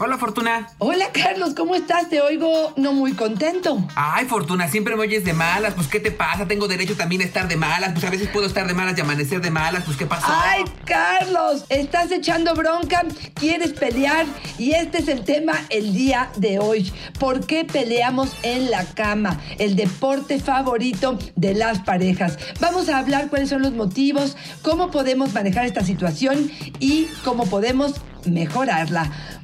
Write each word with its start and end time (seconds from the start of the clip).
Hola, 0.00 0.18
Fortuna. 0.18 0.66
Hola, 0.78 1.10
Carlos, 1.12 1.54
¿cómo 1.54 1.76
estás? 1.76 2.08
Te 2.08 2.20
oigo 2.20 2.72
no 2.76 2.92
muy 2.92 3.12
contento. 3.12 3.78
Ay, 3.94 4.26
Fortuna, 4.26 4.68
siempre 4.68 4.96
me 4.96 5.02
oyes 5.02 5.24
de 5.24 5.32
malas. 5.32 5.74
Pues, 5.74 5.86
¿qué 5.86 6.00
te 6.00 6.10
pasa? 6.10 6.48
Tengo 6.48 6.66
derecho 6.66 6.96
también 6.96 7.22
a 7.22 7.24
estar 7.24 7.46
de 7.46 7.56
malas. 7.56 7.92
Pues, 7.92 8.04
a 8.04 8.10
veces 8.10 8.28
puedo 8.28 8.46
estar 8.46 8.66
de 8.66 8.74
malas 8.74 8.98
y 8.98 9.02
amanecer 9.02 9.40
de 9.40 9.52
malas. 9.52 9.84
Pues, 9.84 9.96
¿qué 9.96 10.06
pasó? 10.06 10.26
Ay, 10.28 10.64
Carlos, 10.84 11.64
estás 11.68 12.10
echando 12.10 12.56
bronca, 12.56 13.04
quieres 13.34 13.72
pelear 13.72 14.26
y 14.58 14.72
este 14.72 14.98
es 14.98 15.06
el 15.06 15.22
tema 15.22 15.52
el 15.70 15.94
día 15.94 16.28
de 16.36 16.58
hoy. 16.58 16.92
¿Por 17.20 17.46
qué 17.46 17.64
peleamos 17.64 18.32
en 18.42 18.72
la 18.72 18.84
cama? 18.84 19.40
El 19.58 19.76
deporte 19.76 20.40
favorito 20.40 21.18
de 21.36 21.54
las 21.54 21.78
parejas. 21.80 22.36
Vamos 22.58 22.88
a 22.88 22.98
hablar 22.98 23.28
cuáles 23.28 23.48
son 23.48 23.62
los 23.62 23.72
motivos, 23.72 24.36
cómo 24.62 24.90
podemos 24.90 25.32
manejar 25.32 25.66
esta 25.66 25.84
situación 25.84 26.50
y 26.80 27.06
cómo 27.22 27.46
podemos 27.46 27.94
mejorarla. 28.26 29.43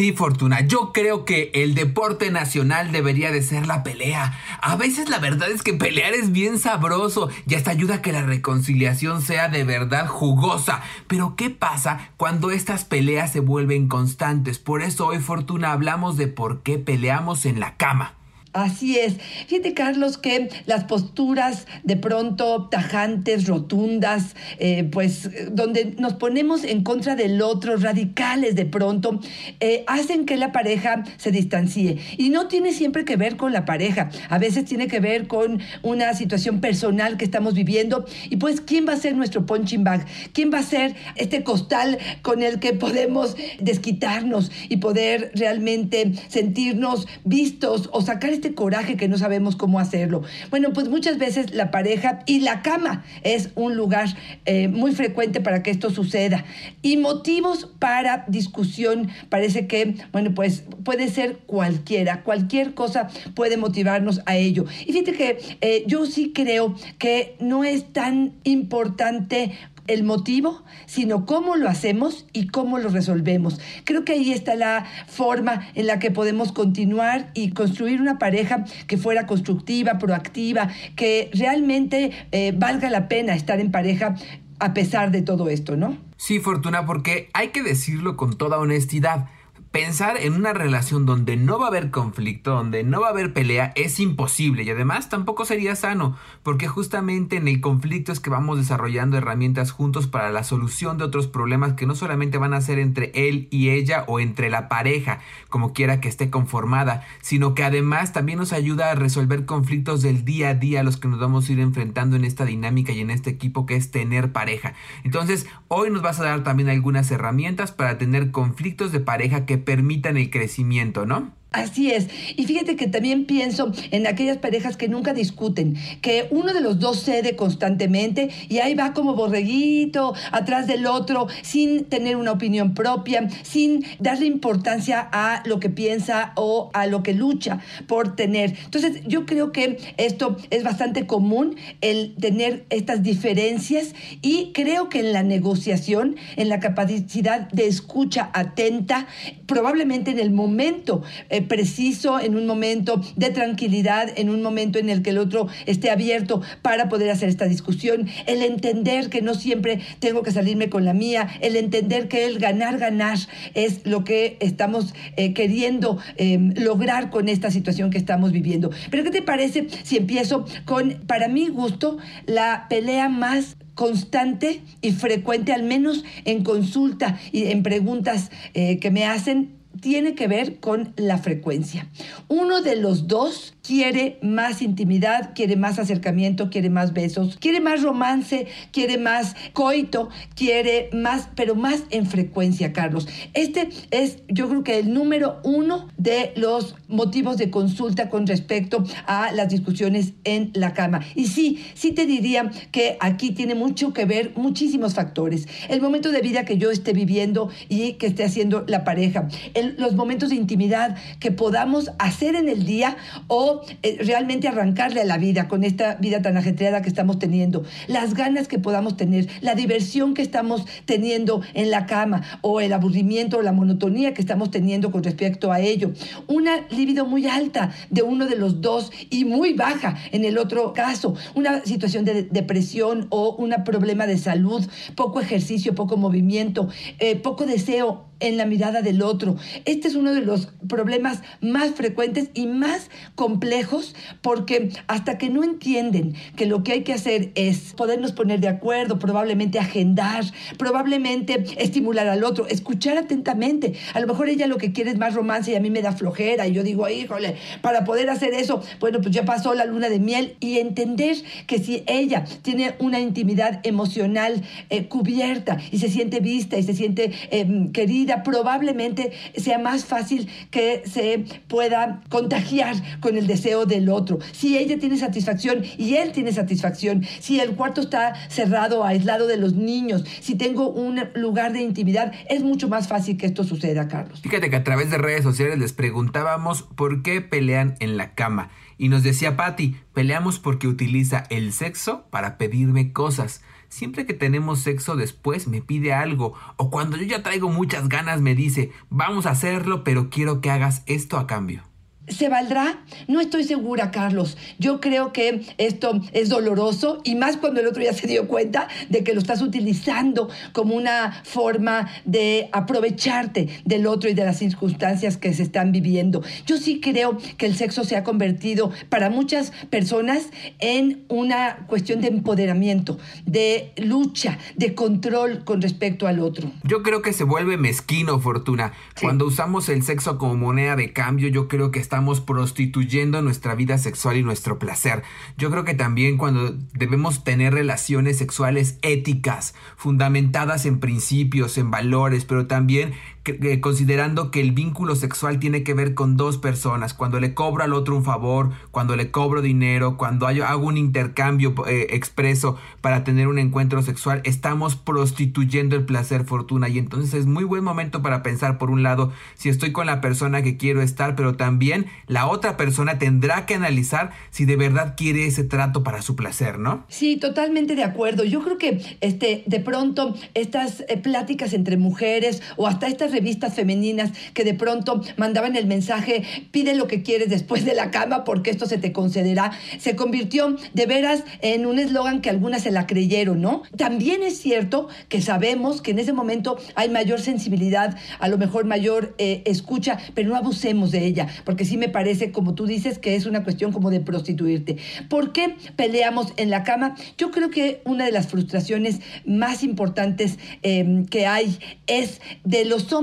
Sí, 0.00 0.12
Fortuna, 0.12 0.62
yo 0.62 0.94
creo 0.94 1.26
que 1.26 1.50
el 1.52 1.74
deporte 1.74 2.30
nacional 2.30 2.90
debería 2.90 3.30
de 3.32 3.42
ser 3.42 3.66
la 3.66 3.82
pelea. 3.82 4.32
A 4.62 4.76
veces 4.76 5.10
la 5.10 5.18
verdad 5.18 5.50
es 5.50 5.62
que 5.62 5.74
pelear 5.74 6.14
es 6.14 6.32
bien 6.32 6.58
sabroso 6.58 7.28
y 7.46 7.54
hasta 7.54 7.72
ayuda 7.72 7.96
a 7.96 8.00
que 8.00 8.10
la 8.10 8.22
reconciliación 8.22 9.20
sea 9.20 9.50
de 9.50 9.62
verdad 9.62 10.06
jugosa. 10.06 10.80
Pero 11.06 11.36
¿qué 11.36 11.50
pasa 11.50 12.12
cuando 12.16 12.50
estas 12.50 12.86
peleas 12.86 13.30
se 13.30 13.40
vuelven 13.40 13.88
constantes? 13.88 14.58
Por 14.58 14.80
eso 14.80 15.08
hoy, 15.08 15.18
Fortuna, 15.18 15.72
hablamos 15.72 16.16
de 16.16 16.28
por 16.28 16.62
qué 16.62 16.78
peleamos 16.78 17.44
en 17.44 17.60
la 17.60 17.76
cama. 17.76 18.19
Así 18.52 18.98
es. 18.98 19.14
Fíjate, 19.46 19.74
Carlos, 19.74 20.18
que 20.18 20.48
las 20.66 20.82
posturas 20.82 21.68
de 21.84 21.96
pronto 21.96 22.68
tajantes, 22.68 23.46
rotundas, 23.46 24.34
eh, 24.58 24.82
pues 24.90 25.30
donde 25.52 25.94
nos 25.98 26.14
ponemos 26.14 26.64
en 26.64 26.82
contra 26.82 27.14
del 27.14 27.42
otro, 27.42 27.76
radicales 27.76 28.56
de 28.56 28.66
pronto, 28.66 29.20
eh, 29.60 29.84
hacen 29.86 30.26
que 30.26 30.36
la 30.36 30.50
pareja 30.50 31.04
se 31.16 31.30
distancie. 31.30 31.98
Y 32.16 32.30
no 32.30 32.48
tiene 32.48 32.72
siempre 32.72 33.04
que 33.04 33.16
ver 33.16 33.36
con 33.36 33.52
la 33.52 33.64
pareja. 33.64 34.10
A 34.28 34.38
veces 34.38 34.64
tiene 34.64 34.88
que 34.88 34.98
ver 34.98 35.28
con 35.28 35.60
una 35.82 36.12
situación 36.14 36.60
personal 36.60 37.16
que 37.18 37.24
estamos 37.24 37.54
viviendo. 37.54 38.04
Y 38.30 38.36
pues, 38.36 38.60
¿quién 38.60 38.84
va 38.88 38.94
a 38.94 38.96
ser 38.96 39.14
nuestro 39.14 39.46
punching 39.46 39.84
bag? 39.84 40.06
¿Quién 40.32 40.52
va 40.52 40.58
a 40.58 40.64
ser 40.64 40.96
este 41.14 41.44
costal 41.44 41.98
con 42.22 42.42
el 42.42 42.58
que 42.58 42.72
podemos 42.72 43.36
desquitarnos 43.60 44.50
y 44.68 44.78
poder 44.78 45.30
realmente 45.36 46.14
sentirnos 46.26 47.06
vistos 47.24 47.88
o 47.92 48.00
sacar 48.02 48.39
este 48.40 48.54
coraje 48.54 48.96
que 48.96 49.06
no 49.06 49.18
sabemos 49.18 49.54
cómo 49.54 49.78
hacerlo. 49.78 50.22
Bueno, 50.48 50.72
pues 50.72 50.88
muchas 50.88 51.18
veces 51.18 51.52
la 51.52 51.70
pareja 51.70 52.20
y 52.24 52.40
la 52.40 52.62
cama 52.62 53.04
es 53.22 53.50
un 53.54 53.76
lugar 53.76 54.08
eh, 54.46 54.68
muy 54.68 54.92
frecuente 54.92 55.42
para 55.42 55.62
que 55.62 55.70
esto 55.70 55.90
suceda. 55.90 56.46
Y 56.80 56.96
motivos 56.96 57.68
para 57.78 58.24
discusión 58.28 59.10
parece 59.28 59.66
que, 59.66 59.94
bueno, 60.12 60.32
pues 60.34 60.64
puede 60.84 61.08
ser 61.08 61.40
cualquiera, 61.44 62.22
cualquier 62.22 62.72
cosa 62.72 63.08
puede 63.34 63.58
motivarnos 63.58 64.22
a 64.24 64.36
ello. 64.36 64.64
Y 64.86 64.92
fíjate 64.92 65.12
que 65.12 65.38
eh, 65.60 65.84
yo 65.86 66.06
sí 66.06 66.32
creo 66.34 66.74
que 66.98 67.36
no 67.40 67.64
es 67.64 67.92
tan 67.92 68.32
importante 68.44 69.52
el 69.90 70.04
motivo, 70.04 70.62
sino 70.86 71.26
cómo 71.26 71.56
lo 71.56 71.68
hacemos 71.68 72.26
y 72.32 72.46
cómo 72.46 72.78
lo 72.78 72.88
resolvemos. 72.88 73.60
Creo 73.84 74.04
que 74.04 74.12
ahí 74.12 74.32
está 74.32 74.54
la 74.54 74.86
forma 75.06 75.68
en 75.74 75.86
la 75.86 75.98
que 75.98 76.10
podemos 76.10 76.52
continuar 76.52 77.30
y 77.34 77.50
construir 77.50 78.00
una 78.00 78.18
pareja 78.18 78.64
que 78.86 78.96
fuera 78.96 79.26
constructiva, 79.26 79.98
proactiva, 79.98 80.68
que 80.96 81.30
realmente 81.34 82.12
eh, 82.32 82.52
valga 82.56 82.88
la 82.88 83.08
pena 83.08 83.34
estar 83.34 83.60
en 83.60 83.72
pareja 83.72 84.14
a 84.60 84.74
pesar 84.74 85.10
de 85.10 85.22
todo 85.22 85.48
esto, 85.48 85.76
¿no? 85.76 85.96
Sí, 86.16 86.38
Fortuna, 86.38 86.86
porque 86.86 87.30
hay 87.32 87.48
que 87.48 87.62
decirlo 87.62 88.16
con 88.16 88.36
toda 88.36 88.58
honestidad 88.58 89.28
pensar 89.72 90.16
en 90.16 90.34
una 90.34 90.52
relación 90.52 91.06
donde 91.06 91.36
no 91.36 91.58
va 91.60 91.66
a 91.66 91.68
haber 91.68 91.92
conflicto, 91.92 92.50
donde 92.50 92.82
no 92.82 93.02
va 93.02 93.06
a 93.06 93.10
haber 93.10 93.32
pelea, 93.32 93.72
es 93.76 94.00
imposible 94.00 94.64
y 94.64 94.70
además 94.70 95.08
tampoco 95.08 95.44
sería 95.44 95.76
sano, 95.76 96.16
porque 96.42 96.66
justamente 96.66 97.36
en 97.36 97.46
el 97.46 97.60
conflicto 97.60 98.10
es 98.10 98.18
que 98.18 98.30
vamos 98.30 98.58
desarrollando 98.58 99.16
herramientas 99.16 99.70
juntos 99.70 100.08
para 100.08 100.32
la 100.32 100.42
solución 100.42 100.98
de 100.98 101.04
otros 101.04 101.28
problemas 101.28 101.74
que 101.74 101.86
no 101.86 101.94
solamente 101.94 102.36
van 102.36 102.52
a 102.52 102.60
ser 102.60 102.80
entre 102.80 103.12
él 103.14 103.46
y 103.52 103.70
ella 103.70 104.04
o 104.08 104.18
entre 104.18 104.50
la 104.50 104.68
pareja, 104.68 105.20
como 105.48 105.72
quiera 105.72 106.00
que 106.00 106.08
esté 106.08 106.30
conformada, 106.30 107.06
sino 107.20 107.54
que 107.54 107.62
además 107.62 108.12
también 108.12 108.40
nos 108.40 108.52
ayuda 108.52 108.90
a 108.90 108.96
resolver 108.96 109.46
conflictos 109.46 110.02
del 110.02 110.24
día 110.24 110.48
a 110.48 110.54
día 110.54 110.80
a 110.80 110.84
los 110.84 110.96
que 110.96 111.06
nos 111.06 111.20
vamos 111.20 111.48
a 111.48 111.52
ir 111.52 111.60
enfrentando 111.60 112.16
en 112.16 112.24
esta 112.24 112.44
dinámica 112.44 112.90
y 112.90 113.00
en 113.00 113.10
este 113.10 113.30
equipo 113.30 113.66
que 113.66 113.76
es 113.76 113.92
tener 113.92 114.32
pareja. 114.32 114.74
Entonces, 115.04 115.46
hoy 115.68 115.90
nos 115.90 116.02
vas 116.02 116.18
a 116.18 116.24
dar 116.24 116.42
también 116.42 116.68
algunas 116.68 117.08
herramientas 117.12 117.70
para 117.70 117.98
tener 117.98 118.32
conflictos 118.32 118.90
de 118.90 118.98
pareja 118.98 119.46
que 119.46 119.59
permitan 119.60 120.16
el 120.16 120.30
crecimiento, 120.30 121.06
¿no? 121.06 121.34
Así 121.52 121.90
es. 121.90 122.06
Y 122.36 122.44
fíjate 122.44 122.76
que 122.76 122.86
también 122.86 123.24
pienso 123.24 123.72
en 123.90 124.06
aquellas 124.06 124.38
parejas 124.38 124.76
que 124.76 124.88
nunca 124.88 125.14
discuten, 125.14 125.76
que 126.00 126.28
uno 126.30 126.52
de 126.52 126.60
los 126.60 126.78
dos 126.78 127.02
cede 127.02 127.34
constantemente 127.34 128.30
y 128.48 128.58
ahí 128.58 128.74
va 128.74 128.92
como 128.92 129.16
borreguito 129.16 130.14
atrás 130.30 130.68
del 130.68 130.86
otro, 130.86 131.26
sin 131.42 131.86
tener 131.86 132.14
una 132.14 132.30
opinión 132.30 132.72
propia, 132.74 133.28
sin 133.42 133.84
darle 133.98 134.26
importancia 134.26 135.08
a 135.10 135.42
lo 135.44 135.58
que 135.58 135.70
piensa 135.70 136.32
o 136.36 136.70
a 136.72 136.86
lo 136.86 137.02
que 137.02 137.14
lucha 137.14 137.58
por 137.88 138.14
tener. 138.14 138.54
Entonces, 138.64 139.02
yo 139.06 139.26
creo 139.26 139.50
que 139.50 139.78
esto 139.96 140.36
es 140.50 140.62
bastante 140.62 141.08
común, 141.08 141.56
el 141.80 142.14
tener 142.14 142.64
estas 142.70 143.02
diferencias 143.02 143.92
y 144.22 144.52
creo 144.52 144.88
que 144.88 145.00
en 145.00 145.12
la 145.12 145.24
negociación, 145.24 146.14
en 146.36 146.48
la 146.48 146.60
capacidad 146.60 147.48
de 147.50 147.66
escucha 147.66 148.30
atenta, 148.34 149.08
probablemente 149.46 150.12
en 150.12 150.20
el 150.20 150.30
momento, 150.30 151.02
eh, 151.28 151.39
preciso, 151.40 152.20
en 152.20 152.36
un 152.36 152.46
momento 152.46 153.00
de 153.16 153.30
tranquilidad, 153.30 154.08
en 154.16 154.30
un 154.30 154.42
momento 154.42 154.78
en 154.78 154.88
el 154.88 155.02
que 155.02 155.10
el 155.10 155.18
otro 155.18 155.48
esté 155.66 155.90
abierto 155.90 156.42
para 156.62 156.88
poder 156.88 157.10
hacer 157.10 157.28
esta 157.28 157.46
discusión, 157.46 158.08
el 158.26 158.42
entender 158.42 159.10
que 159.10 159.22
no 159.22 159.34
siempre 159.34 159.80
tengo 159.98 160.22
que 160.22 160.30
salirme 160.30 160.68
con 160.68 160.84
la 160.84 160.94
mía, 160.94 161.28
el 161.40 161.56
entender 161.56 162.08
que 162.08 162.26
el 162.26 162.38
ganar, 162.38 162.78
ganar 162.78 163.18
es 163.54 163.86
lo 163.86 164.04
que 164.04 164.36
estamos 164.40 164.94
eh, 165.16 165.32
queriendo 165.32 165.98
em, 166.16 166.54
lograr 166.56 167.10
con 167.10 167.28
esta 167.28 167.50
situación 167.50 167.90
que 167.90 167.98
estamos 167.98 168.32
viviendo. 168.32 168.70
Pero 168.90 169.04
¿qué 169.04 169.10
te 169.10 169.22
parece 169.22 169.66
si 169.82 169.96
empiezo 169.96 170.44
con, 170.64 171.00
para 171.06 171.28
mi 171.28 171.48
gusto, 171.48 171.98
la 172.26 172.66
pelea 172.68 173.08
más 173.08 173.56
constante 173.74 174.60
y 174.82 174.92
frecuente, 174.92 175.52
al 175.52 175.62
menos 175.62 176.04
en 176.24 176.44
consulta 176.44 177.18
y 177.32 177.46
en 177.46 177.62
preguntas 177.62 178.30
eh, 178.52 178.78
que 178.78 178.90
me 178.90 179.06
hacen, 179.06 179.59
tiene 179.80 180.14
que 180.14 180.28
ver 180.28 180.60
con 180.60 180.92
la 180.96 181.18
frecuencia. 181.18 181.88
Uno 182.28 182.60
de 182.60 182.76
los 182.76 183.06
dos 183.06 183.54
quiere 183.62 184.18
más 184.22 184.62
intimidad, 184.62 185.32
quiere 185.34 185.56
más 185.56 185.78
acercamiento, 185.78 186.50
quiere 186.50 186.70
más 186.70 186.92
besos, 186.92 187.36
quiere 187.38 187.60
más 187.60 187.82
romance, 187.82 188.46
quiere 188.72 188.98
más 188.98 189.36
coito, 189.52 190.08
quiere 190.34 190.90
más, 190.92 191.28
pero 191.34 191.54
más 191.54 191.82
en 191.90 192.06
frecuencia, 192.06 192.72
Carlos. 192.72 193.06
Este 193.34 193.68
es, 193.90 194.18
yo 194.28 194.48
creo 194.48 194.64
que 194.64 194.78
el 194.78 194.92
número 194.92 195.40
uno 195.44 195.88
de 195.96 196.32
los 196.36 196.74
motivos 196.88 197.36
de 197.36 197.50
consulta 197.50 198.08
con 198.08 198.26
respecto 198.26 198.84
a 199.06 199.32
las 199.32 199.48
discusiones 199.48 200.14
en 200.24 200.50
la 200.54 200.74
cama. 200.74 201.00
Y 201.14 201.26
sí, 201.26 201.64
sí 201.74 201.92
te 201.92 202.06
diría 202.06 202.50
que 202.72 202.96
aquí 203.00 203.30
tiene 203.30 203.54
mucho 203.54 203.92
que 203.92 204.04
ver 204.04 204.32
muchísimos 204.36 204.94
factores. 204.94 205.46
El 205.68 205.80
momento 205.80 206.10
de 206.10 206.20
vida 206.20 206.44
que 206.44 206.58
yo 206.58 206.70
esté 206.70 206.92
viviendo 206.92 207.50
y 207.68 207.94
que 207.94 208.06
esté 208.06 208.24
haciendo 208.24 208.64
la 208.66 208.84
pareja, 208.84 209.28
los 209.62 209.94
momentos 209.94 210.30
de 210.30 210.36
intimidad 210.36 210.96
que 211.18 211.30
podamos 211.30 211.90
hacer 211.98 212.34
en 212.34 212.48
el 212.48 212.64
día 212.64 212.96
o 213.26 213.62
eh, 213.82 213.98
realmente 214.00 214.48
arrancarle 214.48 215.00
a 215.00 215.04
la 215.04 215.18
vida 215.18 215.48
con 215.48 215.64
esta 215.64 215.94
vida 215.96 216.22
tan 216.22 216.36
ajetreada 216.36 216.82
que 216.82 216.88
estamos 216.88 217.18
teniendo, 217.18 217.64
las 217.86 218.14
ganas 218.14 218.48
que 218.48 218.58
podamos 218.58 218.96
tener, 218.96 219.28
la 219.40 219.54
diversión 219.54 220.14
que 220.14 220.22
estamos 220.22 220.64
teniendo 220.84 221.42
en 221.54 221.70
la 221.70 221.86
cama 221.86 222.22
o 222.42 222.60
el 222.60 222.72
aburrimiento 222.72 223.38
o 223.38 223.42
la 223.42 223.52
monotonía 223.52 224.14
que 224.14 224.20
estamos 224.20 224.50
teniendo 224.50 224.90
con 224.90 225.02
respecto 225.02 225.52
a 225.52 225.60
ello. 225.60 225.92
Una 226.26 226.66
libido 226.70 227.06
muy 227.06 227.26
alta 227.26 227.72
de 227.90 228.02
uno 228.02 228.26
de 228.26 228.36
los 228.36 228.60
dos 228.60 228.90
y 229.10 229.24
muy 229.24 229.54
baja 229.54 229.96
en 230.12 230.24
el 230.24 230.38
otro 230.38 230.72
caso, 230.72 231.14
una 231.34 231.64
situación 231.64 232.04
de 232.04 232.24
depresión 232.24 233.06
o 233.10 233.34
un 233.36 233.54
problema 233.64 234.06
de 234.06 234.18
salud, 234.18 234.64
poco 234.94 235.20
ejercicio, 235.20 235.74
poco 235.74 235.96
movimiento, 235.96 236.68
eh, 236.98 237.16
poco 237.16 237.46
deseo 237.46 238.09
en 238.20 238.36
la 238.36 238.46
mirada 238.46 238.82
del 238.82 239.02
otro. 239.02 239.36
Este 239.64 239.88
es 239.88 239.94
uno 239.94 240.12
de 240.12 240.20
los 240.20 240.48
problemas 240.68 241.22
más 241.40 241.70
frecuentes 241.70 242.30
y 242.34 242.46
más 242.46 242.90
complejos 243.14 243.94
porque 244.22 244.70
hasta 244.86 245.18
que 245.18 245.30
no 245.30 245.42
entienden 245.42 246.14
que 246.36 246.46
lo 246.46 246.62
que 246.62 246.72
hay 246.72 246.82
que 246.82 246.92
hacer 246.92 247.32
es 247.34 247.72
podernos 247.74 248.12
poner 248.12 248.40
de 248.40 248.48
acuerdo, 248.48 248.98
probablemente 248.98 249.58
agendar, 249.58 250.24
probablemente 250.58 251.44
estimular 251.58 252.08
al 252.08 252.24
otro, 252.24 252.46
escuchar 252.46 252.98
atentamente. 252.98 253.74
A 253.94 254.00
lo 254.00 254.06
mejor 254.06 254.28
ella 254.28 254.46
lo 254.46 254.58
que 254.58 254.72
quiere 254.72 254.90
es 254.90 254.98
más 254.98 255.14
romance 255.14 255.52
y 255.52 255.54
a 255.54 255.60
mí 255.60 255.70
me 255.70 255.82
da 255.82 255.92
flojera 255.92 256.46
y 256.46 256.52
yo 256.52 256.62
digo, 256.62 256.88
híjole, 256.88 257.36
para 257.62 257.84
poder 257.84 258.10
hacer 258.10 258.34
eso, 258.34 258.62
bueno, 258.78 259.00
pues 259.00 259.14
ya 259.14 259.24
pasó 259.24 259.54
la 259.54 259.64
luna 259.64 259.88
de 259.88 259.98
miel 259.98 260.36
y 260.40 260.58
entender 260.58 261.16
que 261.46 261.58
si 261.58 261.82
ella 261.86 262.24
tiene 262.42 262.74
una 262.78 263.00
intimidad 263.00 263.60
emocional 263.64 264.42
eh, 264.68 264.86
cubierta 264.86 265.58
y 265.70 265.78
se 265.78 265.88
siente 265.88 266.20
vista 266.20 266.58
y 266.58 266.62
se 266.62 266.74
siente 266.74 267.12
em, 267.30 267.72
querida, 267.72 268.09
probablemente 268.22 269.12
sea 269.36 269.58
más 269.58 269.84
fácil 269.84 270.28
que 270.50 270.82
se 270.86 271.24
pueda 271.48 272.02
contagiar 272.08 272.76
con 273.00 273.16
el 273.16 273.26
deseo 273.26 273.66
del 273.66 273.88
otro. 273.88 274.18
Si 274.32 274.58
ella 274.58 274.78
tiene 274.78 274.98
satisfacción 274.98 275.64
y 275.78 275.94
él 275.94 276.12
tiene 276.12 276.32
satisfacción, 276.32 277.04
si 277.20 277.40
el 277.40 277.54
cuarto 277.54 277.80
está 277.80 278.14
cerrado, 278.28 278.84
aislado 278.84 279.26
de 279.26 279.36
los 279.36 279.54
niños, 279.54 280.04
si 280.20 280.34
tengo 280.34 280.68
un 280.68 281.00
lugar 281.14 281.52
de 281.52 281.62
intimidad, 281.62 282.12
es 282.28 282.42
mucho 282.42 282.68
más 282.68 282.88
fácil 282.88 283.16
que 283.16 283.26
esto 283.26 283.44
suceda, 283.44 283.88
Carlos. 283.88 284.20
Fíjate 284.20 284.50
que 284.50 284.56
a 284.56 284.64
través 284.64 284.90
de 284.90 284.98
redes 284.98 285.22
sociales 285.22 285.58
les 285.58 285.72
preguntábamos 285.72 286.62
por 286.62 287.02
qué 287.02 287.20
pelean 287.20 287.76
en 287.80 287.96
la 287.96 288.14
cama. 288.14 288.50
Y 288.78 288.88
nos 288.88 289.02
decía 289.02 289.36
Patty, 289.36 289.76
peleamos 289.92 290.38
porque 290.38 290.66
utiliza 290.66 291.24
el 291.28 291.52
sexo 291.52 292.06
para 292.10 292.38
pedirme 292.38 292.92
cosas. 292.92 293.42
Siempre 293.70 294.04
que 294.04 294.14
tenemos 294.14 294.58
sexo 294.58 294.96
después 294.96 295.46
me 295.46 295.62
pide 295.62 295.94
algo. 295.94 296.34
O 296.56 296.70
cuando 296.70 296.96
yo 296.96 297.04
ya 297.04 297.22
traigo 297.22 297.48
muchas 297.48 297.88
ganas 297.88 298.20
me 298.20 298.34
dice, 298.34 298.72
vamos 298.90 299.26
a 299.26 299.30
hacerlo, 299.30 299.84
pero 299.84 300.10
quiero 300.10 300.40
que 300.40 300.50
hagas 300.50 300.82
esto 300.86 301.16
a 301.16 301.28
cambio. 301.28 301.69
¿Se 302.08 302.28
valdrá? 302.28 302.80
No 303.06 303.20
estoy 303.20 303.44
segura, 303.44 303.92
Carlos. 303.92 304.36
Yo 304.58 304.80
creo 304.80 305.12
que 305.12 305.42
esto 305.58 306.00
es 306.12 306.28
doloroso 306.28 307.00
y 307.04 307.14
más 307.14 307.36
cuando 307.36 307.60
el 307.60 307.68
otro 307.68 307.82
ya 307.82 307.92
se 307.92 308.08
dio 308.08 308.26
cuenta 308.26 308.68
de 308.88 309.04
que 309.04 309.14
lo 309.14 309.20
estás 309.20 309.42
utilizando 309.42 310.28
como 310.52 310.74
una 310.74 311.22
forma 311.24 311.88
de 312.04 312.48
aprovecharte 312.52 313.48
del 313.64 313.86
otro 313.86 314.10
y 314.10 314.14
de 314.14 314.24
las 314.24 314.38
circunstancias 314.38 315.18
que 315.18 315.32
se 315.32 315.44
están 315.44 315.70
viviendo. 315.70 316.22
Yo 316.46 316.56
sí 316.56 316.80
creo 316.80 317.16
que 317.36 317.46
el 317.46 317.54
sexo 317.54 317.84
se 317.84 317.96
ha 317.96 318.02
convertido 318.02 318.72
para 318.88 319.08
muchas 319.08 319.52
personas 319.70 320.30
en 320.58 321.04
una 321.08 321.66
cuestión 321.68 322.00
de 322.00 322.08
empoderamiento, 322.08 322.98
de 323.24 323.72
lucha, 323.76 324.38
de 324.56 324.74
control 324.74 325.44
con 325.44 325.62
respecto 325.62 326.08
al 326.08 326.18
otro. 326.18 326.50
Yo 326.64 326.82
creo 326.82 327.02
que 327.02 327.12
se 327.12 327.22
vuelve 327.22 327.56
mezquino, 327.56 328.18
Fortuna. 328.18 328.72
Sí. 328.96 329.02
Cuando 329.02 329.26
usamos 329.26 329.68
el 329.68 329.84
sexo 329.84 330.18
como 330.18 330.34
moneda 330.34 330.74
de 330.74 330.92
cambio, 330.92 331.28
yo 331.28 331.46
creo 331.46 331.70
que 331.70 331.78
estamos 331.78 331.99
prostituyendo 332.20 333.22
nuestra 333.22 333.54
vida 333.54 333.78
sexual 333.78 334.16
y 334.16 334.22
nuestro 334.22 334.58
placer. 334.58 335.02
Yo 335.36 335.50
creo 335.50 335.64
que 335.64 335.74
también 335.74 336.16
cuando 336.16 336.56
debemos 336.72 337.24
tener 337.24 337.54
relaciones 337.54 338.18
sexuales 338.18 338.78
éticas, 338.82 339.54
fundamentadas 339.76 340.66
en 340.66 340.80
principios, 340.80 341.58
en 341.58 341.70
valores, 341.70 342.24
pero 342.24 342.46
también 342.46 342.94
que- 343.24 343.60
considerando 343.60 344.30
que 344.30 344.40
el 344.40 344.52
vínculo 344.52 344.94
sexual 344.96 345.38
tiene 345.38 345.62
que 345.62 345.74
ver 345.74 345.94
con 345.94 346.16
dos 346.16 346.38
personas, 346.38 346.94
cuando 346.94 347.20
le 347.20 347.34
cobro 347.34 347.64
al 347.64 347.72
otro 347.74 347.96
un 347.96 348.04
favor, 348.04 348.50
cuando 348.70 348.96
le 348.96 349.10
cobro 349.10 349.42
dinero, 349.42 349.96
cuando 349.96 350.26
hago 350.26 350.66
un 350.66 350.76
intercambio 350.76 351.54
eh, 351.66 351.88
expreso 351.90 352.56
para 352.80 353.04
tener 353.04 353.28
un 353.28 353.38
encuentro 353.38 353.82
sexual, 353.82 354.20
estamos 354.24 354.76
prostituyendo 354.76 355.76
el 355.76 355.84
placer 355.84 356.24
fortuna 356.24 356.68
y 356.68 356.78
entonces 356.78 357.14
es 357.14 357.26
muy 357.26 357.44
buen 357.44 357.64
momento 357.64 358.02
para 358.02 358.22
pensar 358.22 358.58
por 358.58 358.70
un 358.70 358.82
lado 358.82 359.12
si 359.34 359.48
estoy 359.48 359.72
con 359.72 359.86
la 359.86 360.00
persona 360.00 360.42
que 360.42 360.56
quiero 360.56 360.82
estar, 360.82 361.16
pero 361.16 361.34
también 361.36 361.86
la 362.06 362.26
otra 362.26 362.56
persona 362.56 362.98
tendrá 362.98 363.46
que 363.46 363.54
analizar 363.54 364.10
si 364.30 364.44
de 364.44 364.56
verdad 364.56 364.94
quiere 364.96 365.26
ese 365.26 365.44
trato 365.44 365.82
para 365.82 366.02
su 366.02 366.16
placer, 366.16 366.58
¿no? 366.58 366.84
Sí, 366.88 367.16
totalmente 367.16 367.74
de 367.76 367.84
acuerdo. 367.84 368.24
Yo 368.24 368.42
creo 368.42 368.58
que 368.58 368.80
este, 369.00 369.42
de 369.46 369.60
pronto 369.60 370.14
estas 370.34 370.84
eh, 370.88 370.96
pláticas 370.96 371.52
entre 371.52 371.76
mujeres 371.76 372.42
o 372.56 372.66
hasta 372.66 372.86
estas 372.86 373.09
revistas 373.10 373.54
femeninas 373.54 374.10
que 374.34 374.44
de 374.44 374.54
pronto 374.54 375.02
mandaban 375.16 375.56
el 375.56 375.66
mensaje, 375.66 376.22
pide 376.50 376.74
lo 376.74 376.86
que 376.86 377.02
quieres 377.02 377.28
después 377.28 377.64
de 377.64 377.74
la 377.74 377.90
cama 377.90 378.24
porque 378.24 378.50
esto 378.50 378.66
se 378.66 378.78
te 378.78 378.92
concederá, 378.92 379.52
se 379.78 379.96
convirtió 379.96 380.56
de 380.74 380.86
veras 380.86 381.24
en 381.42 381.66
un 381.66 381.78
eslogan 381.78 382.20
que 382.20 382.30
algunas 382.30 382.62
se 382.62 382.70
la 382.70 382.86
creyeron, 382.86 383.40
¿no? 383.40 383.62
También 383.76 384.22
es 384.22 384.38
cierto 384.38 384.88
que 385.08 385.20
sabemos 385.20 385.82
que 385.82 385.92
en 385.92 385.98
ese 385.98 386.12
momento 386.12 386.58
hay 386.74 386.88
mayor 386.88 387.20
sensibilidad, 387.20 387.96
a 388.18 388.28
lo 388.28 388.38
mejor 388.38 388.64
mayor 388.64 389.14
eh, 389.18 389.42
escucha, 389.44 389.98
pero 390.14 390.28
no 390.28 390.36
abusemos 390.36 390.90
de 390.90 391.04
ella, 391.04 391.28
porque 391.44 391.64
sí 391.64 391.76
me 391.76 391.88
parece, 391.88 392.32
como 392.32 392.54
tú 392.54 392.66
dices, 392.66 392.98
que 392.98 393.14
es 393.14 393.26
una 393.26 393.44
cuestión 393.44 393.72
como 393.72 393.90
de 393.90 394.00
prostituirte. 394.00 394.76
¿Por 395.08 395.32
qué 395.32 395.56
peleamos 395.76 396.32
en 396.36 396.50
la 396.50 396.62
cama? 396.64 396.96
Yo 397.18 397.30
creo 397.30 397.50
que 397.50 397.80
una 397.84 398.04
de 398.04 398.12
las 398.12 398.28
frustraciones 398.28 399.00
más 399.24 399.62
importantes 399.62 400.38
eh, 400.62 401.04
que 401.10 401.26
hay 401.26 401.58
es 401.86 402.20
de 402.44 402.64
los 402.64 402.92
hombres 402.92 402.99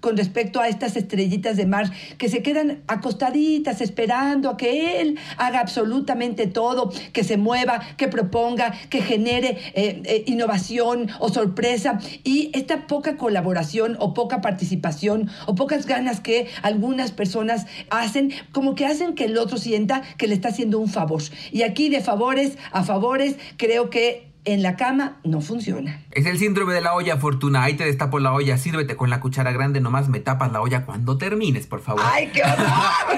con 0.00 0.16
respecto 0.16 0.60
a 0.60 0.68
estas 0.68 0.96
estrellitas 0.96 1.56
de 1.56 1.66
mar 1.66 1.90
que 2.16 2.28
se 2.28 2.42
quedan 2.42 2.82
acostaditas 2.86 3.80
esperando 3.82 4.48
a 4.48 4.56
que 4.56 5.00
él 5.00 5.18
haga 5.36 5.60
absolutamente 5.60 6.46
todo, 6.46 6.90
que 7.12 7.24
se 7.24 7.36
mueva, 7.36 7.80
que 7.98 8.08
proponga, 8.08 8.72
que 8.88 9.02
genere 9.02 9.58
eh, 9.74 10.00
eh, 10.04 10.24
innovación 10.26 11.10
o 11.20 11.28
sorpresa 11.28 11.98
y 12.24 12.50
esta 12.54 12.86
poca 12.86 13.16
colaboración 13.16 13.96
o 14.00 14.14
poca 14.14 14.40
participación 14.40 15.28
o 15.46 15.54
pocas 15.54 15.86
ganas 15.86 16.20
que 16.20 16.48
algunas 16.62 17.12
personas 17.12 17.66
hacen, 17.90 18.32
como 18.52 18.74
que 18.74 18.86
hacen 18.86 19.14
que 19.14 19.26
el 19.26 19.36
otro 19.36 19.58
sienta 19.58 20.02
que 20.16 20.26
le 20.26 20.34
está 20.34 20.48
haciendo 20.48 20.78
un 20.78 20.88
favor. 20.88 21.22
Y 21.52 21.62
aquí 21.62 21.90
de 21.90 22.00
favores 22.00 22.56
a 22.72 22.82
favores 22.82 23.36
creo 23.56 23.90
que 23.90 24.33
en 24.44 24.62
la 24.62 24.76
cama 24.76 25.16
no 25.24 25.40
funciona. 25.40 26.02
Es 26.10 26.26
el 26.26 26.38
síndrome 26.38 26.74
de 26.74 26.80
la 26.80 26.94
olla, 26.94 27.16
Fortuna. 27.16 27.62
Ahí 27.62 27.74
te 27.74 27.84
destapo 27.84 28.18
la 28.18 28.32
olla, 28.32 28.58
sírvete 28.58 28.96
con 28.96 29.08
la 29.10 29.20
cuchara 29.20 29.52
grande, 29.52 29.80
nomás 29.80 30.08
me 30.08 30.20
tapas 30.20 30.52
la 30.52 30.60
olla 30.60 30.84
cuando 30.84 31.16
termines, 31.16 31.66
por 31.66 31.80
favor. 31.80 32.02
¡Ay, 32.04 32.30
qué 32.32 32.42
horror! 32.42 32.66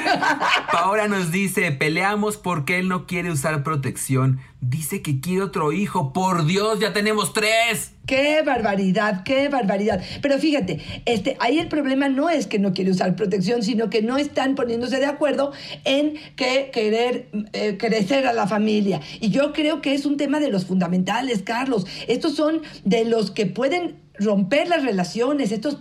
Paola 0.73 1.09
nos 1.09 1.33
dice, 1.33 1.73
peleamos 1.73 2.37
porque 2.37 2.79
él 2.79 2.89
no 2.89 3.07
quiere 3.07 3.31
usar 3.31 3.63
protección. 3.63 4.41
Dice 4.61 5.03
que 5.03 5.21
quiere 5.21 5.43
otro 5.43 5.73
hijo. 5.73 6.13
Por 6.13 6.47
Dios, 6.47 6.81
ya 6.81 6.93
tenemos 6.93 7.33
tres. 7.33 7.93
¡Qué 8.07 8.43
barbaridad! 8.43 9.23
¡Qué 9.25 9.49
barbaridad! 9.49 10.03
Pero 10.23 10.39
fíjate, 10.39 10.81
este, 11.05 11.37
ahí 11.41 11.59
el 11.59 11.69
problema 11.69 12.09
no 12.09 12.31
es 12.31 12.47
que 12.47 12.59
no 12.59 12.73
quiere 12.73 12.91
usar 12.91 13.17
protección, 13.17 13.63
sino 13.63 13.91
que 13.91 14.01
no 14.01 14.17
están 14.17 14.55
poniéndose 14.55 14.99
de 14.99 15.07
acuerdo 15.07 15.53
en 15.85 16.15
que 16.37 16.71
querer 16.73 17.29
eh, 17.53 17.77
crecer 17.79 18.27
a 18.27 18.33
la 18.33 18.47
familia. 18.47 19.01
Y 19.21 19.31
yo 19.31 19.53
creo 19.53 19.83
que 19.83 19.93
es 19.93 20.07
un 20.07 20.17
tema 20.17 20.41
de 20.41 20.51
los 20.51 20.67
fundamentales, 20.67 21.43
Carlos. 21.43 21.87
Estos 22.09 22.35
son 22.35 22.63
de 22.85 23.05
los 23.05 23.31
que 23.31 23.47
pueden 23.47 24.07
romper 24.19 24.69
las 24.69 24.83
relaciones, 24.85 25.53
estos 25.53 25.79